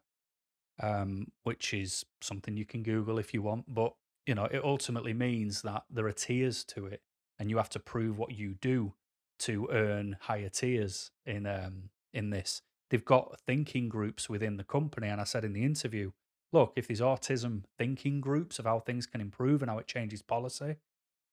um, 0.81 1.31
which 1.43 1.73
is 1.73 2.05
something 2.21 2.55
you 2.55 2.65
can 2.65 2.83
Google 2.83 3.19
if 3.19 3.33
you 3.33 3.41
want. 3.41 3.73
But 3.73 3.93
you 4.25 4.35
know, 4.35 4.45
it 4.45 4.63
ultimately 4.63 5.13
means 5.13 5.61
that 5.63 5.83
there 5.89 6.05
are 6.05 6.11
tiers 6.11 6.63
to 6.65 6.85
it, 6.85 7.01
and 7.37 7.49
you 7.49 7.57
have 7.57 7.69
to 7.69 7.79
prove 7.79 8.17
what 8.17 8.31
you 8.31 8.55
do 8.61 8.93
to 9.39 9.67
earn 9.71 10.17
higher 10.21 10.49
tiers 10.49 11.11
in 11.25 11.45
um, 11.45 11.89
in 12.13 12.29
this. 12.29 12.61
They've 12.89 13.05
got 13.05 13.39
thinking 13.45 13.89
groups 13.89 14.29
within 14.29 14.57
the 14.57 14.63
company, 14.63 15.07
and 15.07 15.21
I 15.21 15.23
said 15.23 15.45
in 15.45 15.53
the 15.53 15.63
interview, 15.63 16.11
look, 16.51 16.73
if 16.75 16.87
there's 16.87 17.01
autism 17.01 17.63
thinking 17.77 18.19
groups 18.19 18.57
of 18.57 18.65
how 18.65 18.79
things 18.79 19.05
can 19.05 19.21
improve 19.21 19.61
and 19.61 19.69
how 19.69 19.77
it 19.77 19.87
changes 19.87 20.21
policy, 20.21 20.77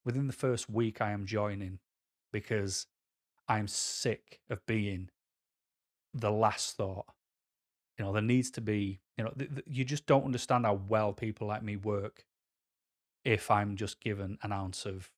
within 0.07 0.27
the 0.27 0.33
first 0.33 0.71
week 0.71 1.03
I 1.03 1.11
am 1.11 1.27
joining 1.27 1.81
because 2.33 2.87
I'm 3.47 3.69
sick 3.69 4.41
of 4.49 4.65
being 4.65 5.11
the 6.15 6.31
last 6.31 6.77
thought 6.79 7.07
you 7.99 8.05
know, 8.05 8.13
there 8.13 8.23
needs 8.23 8.51
to 8.53 8.61
be, 8.61 9.01
you 9.17 9.25
know, 9.25 9.31
th- 9.31 9.51
th- 9.51 9.67
you 9.67 9.85
just 9.85 10.07
don't 10.07 10.25
understand 10.25 10.67
how 10.67 10.75
well 10.75 11.13
people 11.13 11.47
like 11.47 11.63
me 11.63 11.77
work 11.77 12.25
if 13.25 13.51
I'm 13.51 13.77
just 13.77 14.01
given 14.01 14.39
an 14.43 14.53
ounce 14.53 14.85
of, 14.85 15.11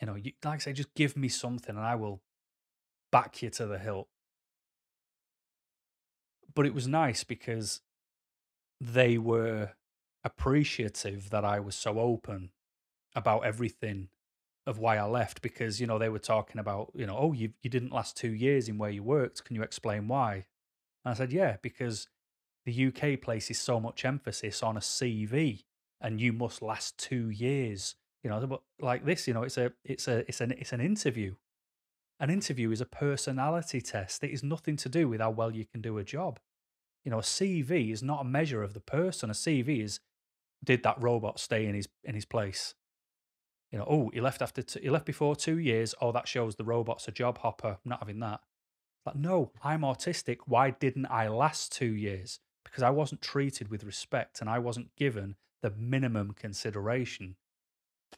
you 0.00 0.06
know, 0.06 0.14
you, 0.14 0.32
like 0.44 0.56
I 0.56 0.58
say, 0.58 0.72
just 0.72 0.94
give 0.94 1.16
me 1.16 1.28
something 1.28 1.76
and 1.76 1.84
I 1.84 1.94
will 1.94 2.22
back 3.12 3.42
you 3.42 3.50
to 3.50 3.66
the 3.66 3.78
hilt. 3.78 4.08
But 6.54 6.66
it 6.66 6.74
was 6.74 6.88
nice 6.88 7.22
because 7.22 7.82
they 8.80 9.18
were 9.18 9.72
appreciative 10.24 11.30
that 11.30 11.44
I 11.44 11.60
was 11.60 11.76
so 11.76 12.00
open 12.00 12.50
about 13.16 13.44
everything 13.44 14.08
of 14.66 14.78
why 14.78 14.96
I 14.96 15.04
left 15.04 15.42
because 15.42 15.80
you 15.80 15.86
know 15.86 15.98
they 15.98 16.08
were 16.08 16.18
talking 16.18 16.60
about 16.60 16.92
you 16.94 17.06
know 17.06 17.16
oh 17.16 17.32
you 17.32 17.50
you 17.62 17.70
didn't 17.70 17.92
last 17.92 18.16
2 18.16 18.28
years 18.28 18.68
in 18.68 18.78
where 18.78 18.90
you 18.90 19.02
worked 19.02 19.44
can 19.44 19.56
you 19.56 19.62
explain 19.62 20.06
why 20.08 20.46
and 21.06 21.12
I 21.12 21.16
said, 21.16 21.32
yeah, 21.32 21.58
because 21.62 22.08
the 22.64 22.86
UK 22.86 23.20
places 23.22 23.60
so 23.60 23.78
much 23.78 24.04
emphasis 24.04 24.60
on 24.60 24.76
a 24.76 24.80
CV 24.80 25.62
and 26.00 26.20
you 26.20 26.32
must 26.32 26.62
last 26.62 26.98
two 26.98 27.30
years. 27.30 27.94
You 28.24 28.30
know, 28.30 28.44
but 28.44 28.62
like 28.80 29.04
this, 29.04 29.28
you 29.28 29.32
know, 29.32 29.44
it's 29.44 29.56
a 29.56 29.72
it's 29.84 30.08
a 30.08 30.24
it's 30.26 30.40
an 30.40 30.50
it's 30.58 30.72
an 30.72 30.80
interview. 30.80 31.36
An 32.18 32.28
interview 32.28 32.72
is 32.72 32.80
a 32.80 32.86
personality 32.86 33.80
test. 33.80 34.24
It 34.24 34.32
is 34.32 34.42
nothing 34.42 34.74
to 34.78 34.88
do 34.88 35.08
with 35.08 35.20
how 35.20 35.30
well 35.30 35.52
you 35.52 35.64
can 35.64 35.80
do 35.80 35.96
a 35.96 36.02
job. 36.02 36.40
You 37.04 37.12
know, 37.12 37.20
a 37.20 37.22
CV 37.22 37.92
is 37.92 38.02
not 38.02 38.22
a 38.22 38.24
measure 38.24 38.64
of 38.64 38.74
the 38.74 38.80
person. 38.80 39.30
A 39.30 39.32
CV 39.32 39.84
is 39.84 40.00
did 40.64 40.82
that 40.82 41.00
robot 41.00 41.38
stay 41.38 41.66
in 41.66 41.76
his 41.76 41.86
in 42.02 42.16
his 42.16 42.24
place? 42.24 42.74
You 43.72 43.78
know, 43.78 43.86
oh, 43.88 44.10
he 44.14 44.20
left 44.20 44.42
after 44.42 44.62
two, 44.62 44.80
he 44.80 44.90
left 44.90 45.06
before 45.06 45.34
two 45.34 45.58
years. 45.58 45.94
Oh, 46.00 46.12
that 46.12 46.28
shows 46.28 46.54
the 46.54 46.64
robot's 46.64 47.08
a 47.08 47.12
job 47.12 47.38
hopper. 47.38 47.78
I'm 47.84 47.90
not 47.90 48.00
having 48.00 48.20
that. 48.20 48.40
Like, 49.04 49.16
no, 49.16 49.52
I'm 49.62 49.82
autistic. 49.82 50.38
Why 50.46 50.70
didn't 50.70 51.06
I 51.06 51.28
last 51.28 51.72
two 51.72 51.92
years? 51.92 52.40
Because 52.64 52.82
I 52.82 52.90
wasn't 52.90 53.22
treated 53.22 53.68
with 53.68 53.84
respect 53.84 54.40
and 54.40 54.50
I 54.50 54.58
wasn't 54.58 54.94
given 54.96 55.36
the 55.62 55.70
minimum 55.70 56.32
consideration. 56.32 57.36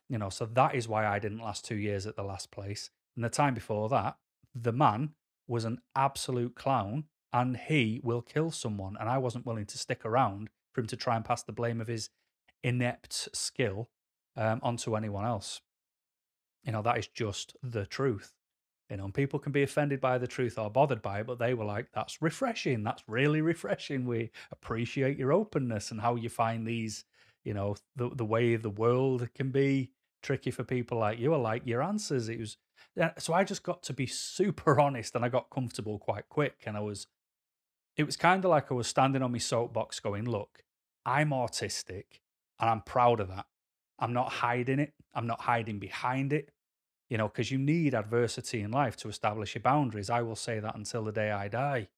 You 0.09 0.19
know, 0.19 0.31
so 0.31 0.47
that 0.47 0.75
is 0.75 0.89
why 0.89 1.07
I 1.07 1.19
didn't 1.19 1.41
last 1.41 1.65
two 1.65 1.77
years 1.77 2.07
at 2.07 2.17
the 2.17 2.23
last 2.23 2.51
place. 2.51 2.91
And 3.15 3.25
the 3.25 3.29
time 3.29 3.55
before 3.55 3.89
that, 3.91 4.17
the 4.55 4.73
man 4.73 5.11
was 5.47 5.65
an 5.65 5.79
absolute 5.95 6.55
clown 6.55 7.05
and 7.33 7.57
he 7.57 8.01
will 8.03 8.23
kill 8.23 8.51
someone. 8.51 8.97
And 8.99 9.09
I 9.09 9.19
wasn't 9.19 9.47
willing 9.47 9.67
to 9.67 9.79
stick 9.79 10.05
around 10.05 10.49
for 10.73 10.81
him 10.81 10.87
to 10.89 10.97
try 10.97 11.17
and 11.17 11.25
pass 11.25 11.43
the 11.43 11.53
blame 11.53 11.81
of 11.81 11.89
his 11.89 12.11
inept 12.63 13.29
skill 13.35 13.91
um, 14.37 14.61
onto 14.63 14.97
anyone 14.97 15.25
else. 15.25 15.61
You 16.65 16.73
know, 16.73 16.83
that 16.83 16.99
is 16.99 17.07
just 17.09 17.57
the 17.63 17.87
truth. 17.87 18.35
You 18.91 18.97
know, 18.97 19.09
people 19.09 19.39
can 19.39 19.53
be 19.53 19.63
offended 19.63 20.01
by 20.01 20.17
the 20.17 20.27
truth 20.27 20.59
or 20.59 20.71
bothered 20.71 21.03
by 21.03 21.21
it, 21.21 21.27
but 21.27 21.39
they 21.39 21.53
were 21.53 21.65
like, 21.65 21.89
that's 21.93 22.23
refreshing. 22.23 22.83
That's 22.83 23.03
really 23.07 23.43
refreshing. 23.43 24.07
We 24.07 24.31
appreciate 24.51 25.19
your 25.19 25.33
openness 25.33 25.91
and 25.91 26.01
how 26.01 26.17
you 26.17 26.31
find 26.31 26.67
these, 26.67 27.05
you 27.45 27.53
know, 27.53 27.77
the, 27.97 28.11
the 28.15 28.25
way 28.25 28.57
the 28.57 28.71
world 28.71 29.29
can 29.35 29.51
be 29.51 29.91
tricky 30.23 30.51
for 30.51 30.65
people 30.65 30.99
like 30.99 31.19
you. 31.19 31.35
I 31.35 31.37
like 31.37 31.67
your 31.67 31.83
answers. 31.83 32.31
It 32.31 32.41
was, 32.41 32.57
so 33.19 33.35
I 33.35 33.45
just 33.45 33.63
got 33.63 33.83
to 33.85 33.93
be 33.93 34.07
super 34.07 34.81
honest 34.81 35.15
and 35.15 35.25
I 35.25 35.29
got 35.29 35.51
comfortable 35.51 35.99
quite 35.99 36.29
quick. 36.31 36.63
And 36.65 36.75
I 36.75 36.81
was, 36.81 37.07
it 37.97 38.05
was 38.05 38.17
kind 38.17 38.43
of 38.43 38.51
like 38.51 38.71
I 38.71 38.75
was 38.75 38.87
standing 38.87 39.23
on 39.23 39.33
my 39.33 39.39
soapbox 39.39 40.01
going, 40.01 40.25
look, 40.25 40.63
I'm 41.05 41.31
autistic 41.31 42.21
and 42.59 42.71
I'm 42.71 42.81
proud 42.81 43.21
of 43.21 43.29
that. 43.29 43.47
I'm 43.99 44.13
not 44.13 44.31
hiding 44.31 44.79
it. 44.79 44.95
I'm 45.15 45.27
not 45.27 45.41
hiding 45.41 45.79
behind 45.79 46.33
it 46.33 46.51
you 47.09 47.17
know, 47.17 47.29
because 47.29 47.51
you 47.51 47.59
need 47.59 47.95
adversity 47.95 48.61
in 48.61 48.71
life 48.71 48.97
to 48.97 49.09
establish 49.09 49.55
your 49.55 49.63
boundaries. 49.63 50.11
I 50.11 50.23
will 50.23 50.37
say 50.37 50.61
that 50.61 50.75
until 50.75 51.05
the 51.05 51.13
day 51.13 51.31
I 51.31 51.49
die. 51.49 51.89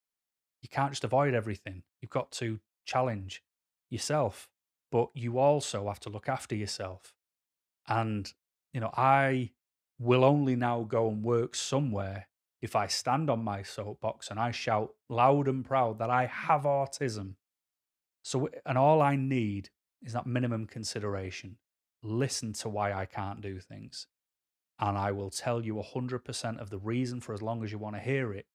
You 0.62 0.68
can't 0.68 0.92
just 0.92 1.04
avoid 1.04 1.34
everything. 1.34 1.82
You've 2.00 2.10
got 2.10 2.30
to 2.32 2.60
challenge 2.84 3.42
yourself, 3.88 4.48
but 4.92 5.10
you 5.14 5.38
also 5.38 5.88
have 5.88 6.00
to 6.00 6.10
look 6.10 6.28
after 6.28 6.54
yourself. 6.54 7.14
And, 7.88 8.32
you 8.72 8.80
know, 8.80 8.90
I 8.96 9.50
will 9.98 10.24
only 10.24 10.54
now 10.54 10.82
go 10.82 11.08
and 11.08 11.24
work 11.24 11.54
somewhere 11.54 12.28
if 12.62 12.76
I 12.76 12.86
stand 12.86 13.30
on 13.30 13.42
my 13.42 13.62
soapbox 13.62 14.30
and 14.30 14.38
I 14.38 14.50
shout 14.50 14.94
loud 15.08 15.48
and 15.48 15.64
proud 15.64 15.98
that 15.98 16.10
I 16.10 16.26
have 16.26 16.62
autism. 16.62 17.34
So, 18.22 18.48
and 18.66 18.76
all 18.76 19.00
I 19.00 19.16
need 19.16 19.70
is 20.02 20.12
that 20.12 20.26
minimum 20.26 20.66
consideration. 20.66 21.56
Listen 22.02 22.52
to 22.54 22.68
why 22.68 22.92
I 22.92 23.06
can't 23.06 23.40
do 23.40 23.60
things 23.60 24.06
and 24.80 24.96
I 24.96 25.12
will 25.12 25.30
tell 25.30 25.62
you 25.62 25.74
100% 25.74 26.58
of 26.58 26.70
the 26.70 26.78
reason 26.78 27.20
for 27.20 27.34
as 27.34 27.42
long 27.42 27.62
as 27.62 27.70
you 27.70 27.78
want 27.78 27.96
to 27.96 28.00
hear 28.00 28.32
it. 28.32 28.46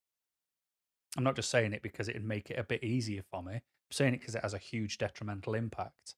I'm 1.15 1.23
not 1.23 1.35
just 1.35 1.51
saying 1.51 1.73
it 1.73 1.83
because 1.83 2.09
it'd 2.09 2.25
make 2.25 2.49
it 2.49 2.59
a 2.59 2.63
bit 2.63 2.83
easier 2.83 3.21
for 3.21 3.43
me. 3.43 3.53
I'm 3.53 3.61
saying 3.91 4.15
it 4.15 4.21
because 4.21 4.35
it 4.35 4.41
has 4.41 4.53
a 4.53 4.59
huge 4.59 4.97
detrimental 4.97 5.53
impact. 5.53 6.15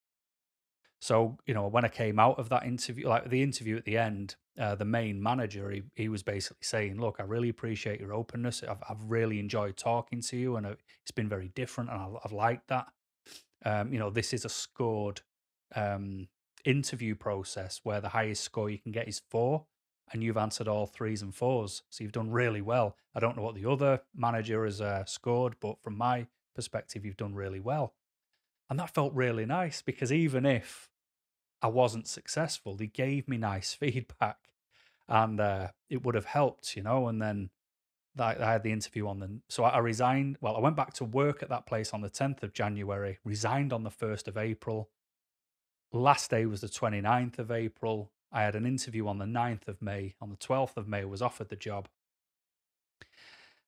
So, 0.99 1.37
you 1.45 1.53
know, 1.53 1.67
when 1.67 1.85
I 1.85 1.89
came 1.89 2.19
out 2.19 2.39
of 2.39 2.49
that 2.49 2.65
interview, 2.65 3.07
like 3.07 3.29
the 3.29 3.43
interview 3.43 3.77
at 3.77 3.85
the 3.85 3.97
end, 3.97 4.35
uh, 4.57 4.75
the 4.75 4.85
main 4.85 5.21
manager, 5.21 5.69
he, 5.69 5.83
he 5.93 6.09
was 6.09 6.23
basically 6.23 6.63
saying, 6.63 6.99
Look, 6.99 7.17
I 7.19 7.23
really 7.23 7.49
appreciate 7.49 7.99
your 7.99 8.13
openness. 8.13 8.63
I've, 8.63 8.81
I've 8.89 9.03
really 9.03 9.39
enjoyed 9.39 9.77
talking 9.77 10.21
to 10.21 10.37
you, 10.37 10.55
and 10.55 10.65
it's 10.65 11.11
been 11.13 11.29
very 11.29 11.49
different, 11.49 11.91
and 11.91 12.01
I've, 12.01 12.15
I've 12.25 12.31
liked 12.31 12.69
that. 12.69 12.87
Um, 13.63 13.93
you 13.93 13.99
know, 13.99 14.09
this 14.09 14.33
is 14.33 14.45
a 14.45 14.49
scored 14.49 15.21
um, 15.75 16.27
interview 16.65 17.15
process 17.15 17.81
where 17.83 18.01
the 18.01 18.09
highest 18.09 18.43
score 18.43 18.69
you 18.69 18.77
can 18.77 18.91
get 18.91 19.07
is 19.07 19.21
four 19.29 19.65
and 20.11 20.23
you've 20.23 20.37
answered 20.37 20.67
all 20.67 20.85
threes 20.85 21.21
and 21.21 21.35
fours. 21.35 21.83
So 21.89 22.03
you've 22.03 22.13
done 22.13 22.31
really 22.31 22.61
well. 22.61 22.95
I 23.13 23.19
don't 23.19 23.35
know 23.35 23.43
what 23.43 23.55
the 23.55 23.69
other 23.69 24.01
manager 24.15 24.63
has 24.65 24.79
uh, 24.81 25.05
scored, 25.05 25.55
but 25.59 25.81
from 25.81 25.97
my 25.97 26.27
perspective, 26.55 27.05
you've 27.05 27.17
done 27.17 27.35
really 27.35 27.59
well. 27.59 27.93
And 28.69 28.79
that 28.79 28.93
felt 28.93 29.13
really 29.13 29.45
nice 29.45 29.81
because 29.81 30.11
even 30.11 30.45
if 30.45 30.89
I 31.61 31.67
wasn't 31.67 32.07
successful, 32.07 32.75
they 32.75 32.87
gave 32.87 33.27
me 33.27 33.37
nice 33.37 33.73
feedback 33.79 34.37
and 35.07 35.39
uh, 35.39 35.69
it 35.89 36.03
would 36.03 36.15
have 36.15 36.25
helped, 36.25 36.75
you 36.75 36.83
know. 36.83 37.07
And 37.07 37.21
then 37.21 37.49
I 38.19 38.33
had 38.33 38.63
the 38.63 38.71
interview 38.71 39.07
on 39.07 39.19
the. 39.19 39.39
So 39.49 39.63
I 39.63 39.77
resigned. 39.79 40.37
Well, 40.41 40.55
I 40.55 40.59
went 40.59 40.75
back 40.75 40.93
to 40.95 41.05
work 41.05 41.41
at 41.43 41.49
that 41.49 41.65
place 41.65 41.93
on 41.93 42.01
the 42.01 42.09
10th 42.09 42.43
of 42.43 42.53
January, 42.53 43.19
resigned 43.23 43.71
on 43.71 43.83
the 43.83 43.89
1st 43.89 44.27
of 44.27 44.37
April. 44.37 44.89
Last 45.93 46.29
day 46.31 46.45
was 46.45 46.61
the 46.61 46.67
29th 46.67 47.39
of 47.39 47.49
April. 47.49 48.11
I 48.31 48.43
had 48.43 48.55
an 48.55 48.65
interview 48.65 49.07
on 49.07 49.19
the 49.19 49.25
9th 49.25 49.67
of 49.67 49.81
May. 49.81 50.15
On 50.21 50.29
the 50.29 50.35
12th 50.35 50.75
of 50.75 50.87
May, 50.87 51.01
I 51.01 51.05
was 51.05 51.21
offered 51.21 51.49
the 51.49 51.55
job. 51.55 51.87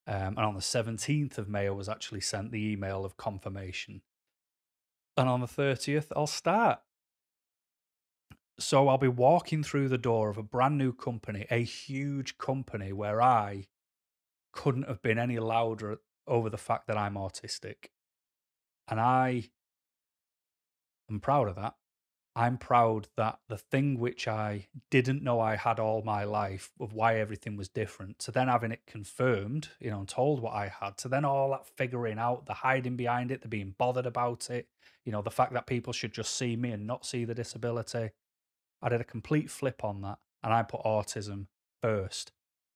Um, 0.05 0.36
and 0.38 0.39
on 0.39 0.55
the 0.55 0.60
17th 0.60 1.38
of 1.38 1.47
May, 1.47 1.67
I 1.67 1.71
was 1.71 1.88
actually 1.88 2.21
sent 2.21 2.51
the 2.51 2.71
email 2.71 3.05
of 3.05 3.15
confirmation. 3.15 4.01
And 5.15 5.29
on 5.29 5.39
the 5.39 5.47
30th, 5.47 6.08
I'll 6.15 6.27
start. 6.27 6.79
So 8.60 8.89
I'll 8.89 8.97
be 8.97 9.08
walking 9.08 9.63
through 9.63 9.88
the 9.88 9.97
door 9.97 10.29
of 10.29 10.38
a 10.38 10.43
brand 10.43 10.77
new 10.77 10.91
company, 10.91 11.45
a 11.49 11.63
huge 11.63 12.38
company 12.38 12.91
where 12.91 13.21
I 13.21 13.67
couldn't 14.51 14.88
have 14.88 15.01
been 15.01 15.17
any 15.17 15.39
louder 15.39 15.99
over 16.27 16.49
the 16.49 16.58
fact 16.58 16.88
that 16.88 16.97
I'm 16.97 17.13
autistic. 17.13 17.91
And 18.89 18.99
I 18.99 19.49
am 21.10 21.21
proud 21.21 21.47
of 21.47 21.55
that. 21.55 21.75
I'm 22.39 22.58
proud 22.58 23.10
that 23.17 23.39
the 23.49 23.58
thing 23.58 23.99
which 23.99 24.25
I 24.25 24.67
didn't 24.89 25.23
know 25.23 25.41
I 25.41 25.58
had 25.58 25.78
all 25.78 26.02
my 26.04 26.23
life 26.23 26.71
of 26.80 26.93
why 26.93 27.19
everything 27.19 27.58
was 27.58 27.67
different, 27.67 28.17
to 28.19 28.32
then 28.32 28.47
having 28.47 28.71
it 28.71 28.86
confirmed, 28.88 29.67
you 29.82 29.91
know, 29.91 29.99
and 29.99 30.08
told 30.08 30.39
what 30.39 30.54
I 30.54 30.71
had, 30.80 30.97
to 30.99 31.10
then 31.10 31.25
all 31.25 31.49
that 31.49 31.67
figuring 31.67 32.17
out, 32.17 32.45
the 32.45 32.54
hiding 32.54 32.95
behind 32.95 33.30
it, 33.32 33.41
the 33.41 33.49
being 33.49 33.75
bothered 33.78 34.06
about 34.06 34.49
it, 34.49 34.69
you 35.04 35.12
know, 35.12 35.21
the 35.21 35.30
fact 35.30 35.52
that 35.52 35.67
people 35.67 35.91
should 35.91 36.13
just 36.13 36.34
see 36.34 36.56
me 36.56 36.71
and 36.71 36.88
not 36.88 37.06
see 37.06 37.25
the 37.25 37.36
disability. 37.36 38.12
I 38.82 38.88
did 38.88 39.02
a 39.02 39.04
complete 39.04 39.52
flip 39.52 39.84
on 39.84 39.99
that 40.04 40.19
and 40.41 40.54
I 40.54 40.63
put 40.63 40.84
autism 40.84 41.47
first 41.84 42.32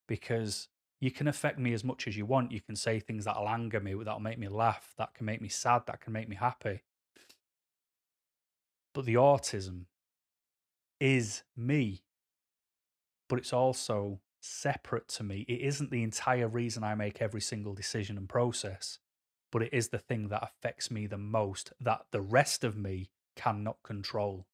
because 0.10 0.68
you 1.00 1.10
can 1.10 1.30
affect 1.30 1.58
me 1.58 1.72
as 1.72 1.86
much 1.86 2.06
as 2.06 2.18
you 2.18 2.26
want. 2.26 2.52
You 2.52 2.60
can 2.60 2.76
say 2.76 3.00
things 3.00 3.24
that'll 3.24 3.48
anger 3.48 3.80
me, 3.80 3.94
that'll 3.94 4.20
make 4.20 4.40
me 4.40 4.50
laugh, 4.50 4.94
that 4.98 5.14
can 5.14 5.26
make 5.26 5.42
me 5.42 5.48
sad, 5.48 5.84
that 5.88 6.02
can 6.02 6.12
make 6.12 6.28
me 6.28 6.36
happy. 6.36 6.82
But 8.94 9.06
the 9.06 9.16
autism 9.16 9.86
is 11.00 11.44
me. 11.58 12.04
But 13.28 13.40
it's 13.40 13.54
also 13.54 14.20
separate 14.40 15.08
to 15.08 15.24
me. 15.24 15.46
It 15.48 15.62
isn't 15.62 15.90
the 15.90 16.04
entire 16.04 16.48
reason 16.48 16.84
I 16.84 16.96
make 16.96 17.22
every 17.22 17.42
single 17.42 17.74
decision 17.74 18.18
and 18.18 18.30
process, 18.30 19.00
but 19.52 19.64
it 19.64 19.74
is 19.74 19.90
the 19.90 19.98
thing 19.98 20.28
that 20.28 20.44
affects 20.44 20.92
me 20.92 21.08
the 21.08 21.18
most 21.18 21.74
that 21.80 22.06
the 22.12 22.22
rest 22.22 22.64
of 22.64 22.78
me 22.78 23.10
cannot 23.36 23.78
control. 23.84 24.46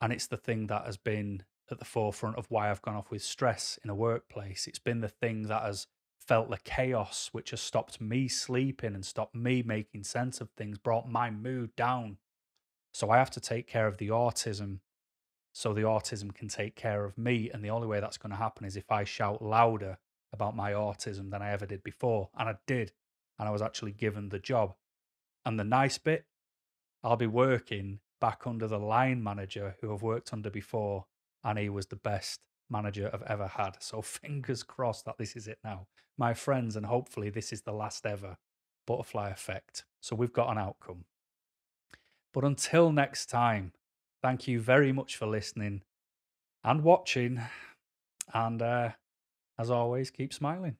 And 0.00 0.12
it's 0.12 0.26
the 0.26 0.36
thing 0.36 0.68
that 0.68 0.86
has 0.86 0.96
been 0.96 1.42
at 1.70 1.78
the 1.78 1.84
forefront 1.84 2.36
of 2.36 2.46
why 2.50 2.70
I've 2.70 2.82
gone 2.82 2.94
off 2.94 3.10
with 3.10 3.22
stress 3.22 3.78
in 3.82 3.90
a 3.90 3.94
workplace. 3.94 4.66
It's 4.66 4.78
been 4.78 5.00
the 5.00 5.08
thing 5.08 5.42
that 5.48 5.62
has 5.62 5.86
felt 6.20 6.50
the 6.50 6.58
chaos 6.58 7.30
which 7.32 7.50
has 7.50 7.60
stopped 7.60 8.00
me 8.00 8.28
sleeping 8.28 8.94
and 8.94 9.04
stopped 9.04 9.34
me 9.34 9.62
making 9.62 10.04
sense 10.04 10.40
of 10.40 10.50
things, 10.50 10.78
brought 10.78 11.08
my 11.08 11.30
mood 11.30 11.74
down. 11.74 12.18
So 12.98 13.10
I 13.10 13.18
have 13.18 13.30
to 13.30 13.40
take 13.40 13.68
care 13.68 13.86
of 13.86 13.98
the 13.98 14.08
autism 14.08 14.80
so 15.52 15.72
the 15.72 15.82
autism 15.82 16.34
can 16.34 16.48
take 16.48 16.74
care 16.74 17.04
of 17.04 17.16
me. 17.16 17.48
And 17.48 17.64
the 17.64 17.70
only 17.70 17.86
way 17.86 18.00
that's 18.00 18.18
going 18.18 18.32
to 18.32 18.36
happen 18.36 18.66
is 18.66 18.76
if 18.76 18.90
I 18.90 19.04
shout 19.04 19.40
louder 19.40 19.98
about 20.32 20.56
my 20.56 20.72
autism 20.72 21.30
than 21.30 21.40
I 21.40 21.52
ever 21.52 21.64
did 21.64 21.84
before. 21.84 22.30
And 22.36 22.48
I 22.48 22.56
did. 22.66 22.90
And 23.38 23.48
I 23.48 23.52
was 23.52 23.62
actually 23.62 23.92
given 23.92 24.30
the 24.30 24.40
job. 24.40 24.74
And 25.44 25.60
the 25.60 25.62
nice 25.64 25.96
bit, 25.96 26.26
I'll 27.04 27.14
be 27.14 27.28
working 27.28 28.00
back 28.20 28.48
under 28.48 28.66
the 28.66 28.80
line 28.80 29.22
manager 29.22 29.76
who 29.80 29.94
I've 29.94 30.02
worked 30.02 30.32
under 30.32 30.50
before. 30.50 31.06
And 31.44 31.56
he 31.56 31.68
was 31.68 31.86
the 31.86 31.94
best 31.94 32.40
manager 32.68 33.12
I've 33.14 33.22
ever 33.30 33.46
had. 33.46 33.76
So 33.78 34.02
fingers 34.02 34.64
crossed 34.64 35.04
that 35.04 35.18
this 35.18 35.36
is 35.36 35.46
it 35.46 35.58
now. 35.62 35.86
My 36.18 36.34
friends, 36.34 36.74
and 36.74 36.86
hopefully 36.86 37.30
this 37.30 37.52
is 37.52 37.62
the 37.62 37.70
last 37.70 38.04
ever 38.04 38.38
butterfly 38.88 39.30
effect. 39.30 39.84
So 40.00 40.16
we've 40.16 40.32
got 40.32 40.50
an 40.50 40.58
outcome. 40.58 41.04
But 42.32 42.44
until 42.44 42.92
next 42.92 43.26
time, 43.26 43.72
thank 44.22 44.46
you 44.48 44.60
very 44.60 44.92
much 44.92 45.16
for 45.16 45.26
listening 45.26 45.82
and 46.64 46.82
watching. 46.82 47.40
And 48.34 48.60
uh, 48.62 48.92
as 49.58 49.70
always, 49.70 50.10
keep 50.10 50.32
smiling. 50.32 50.76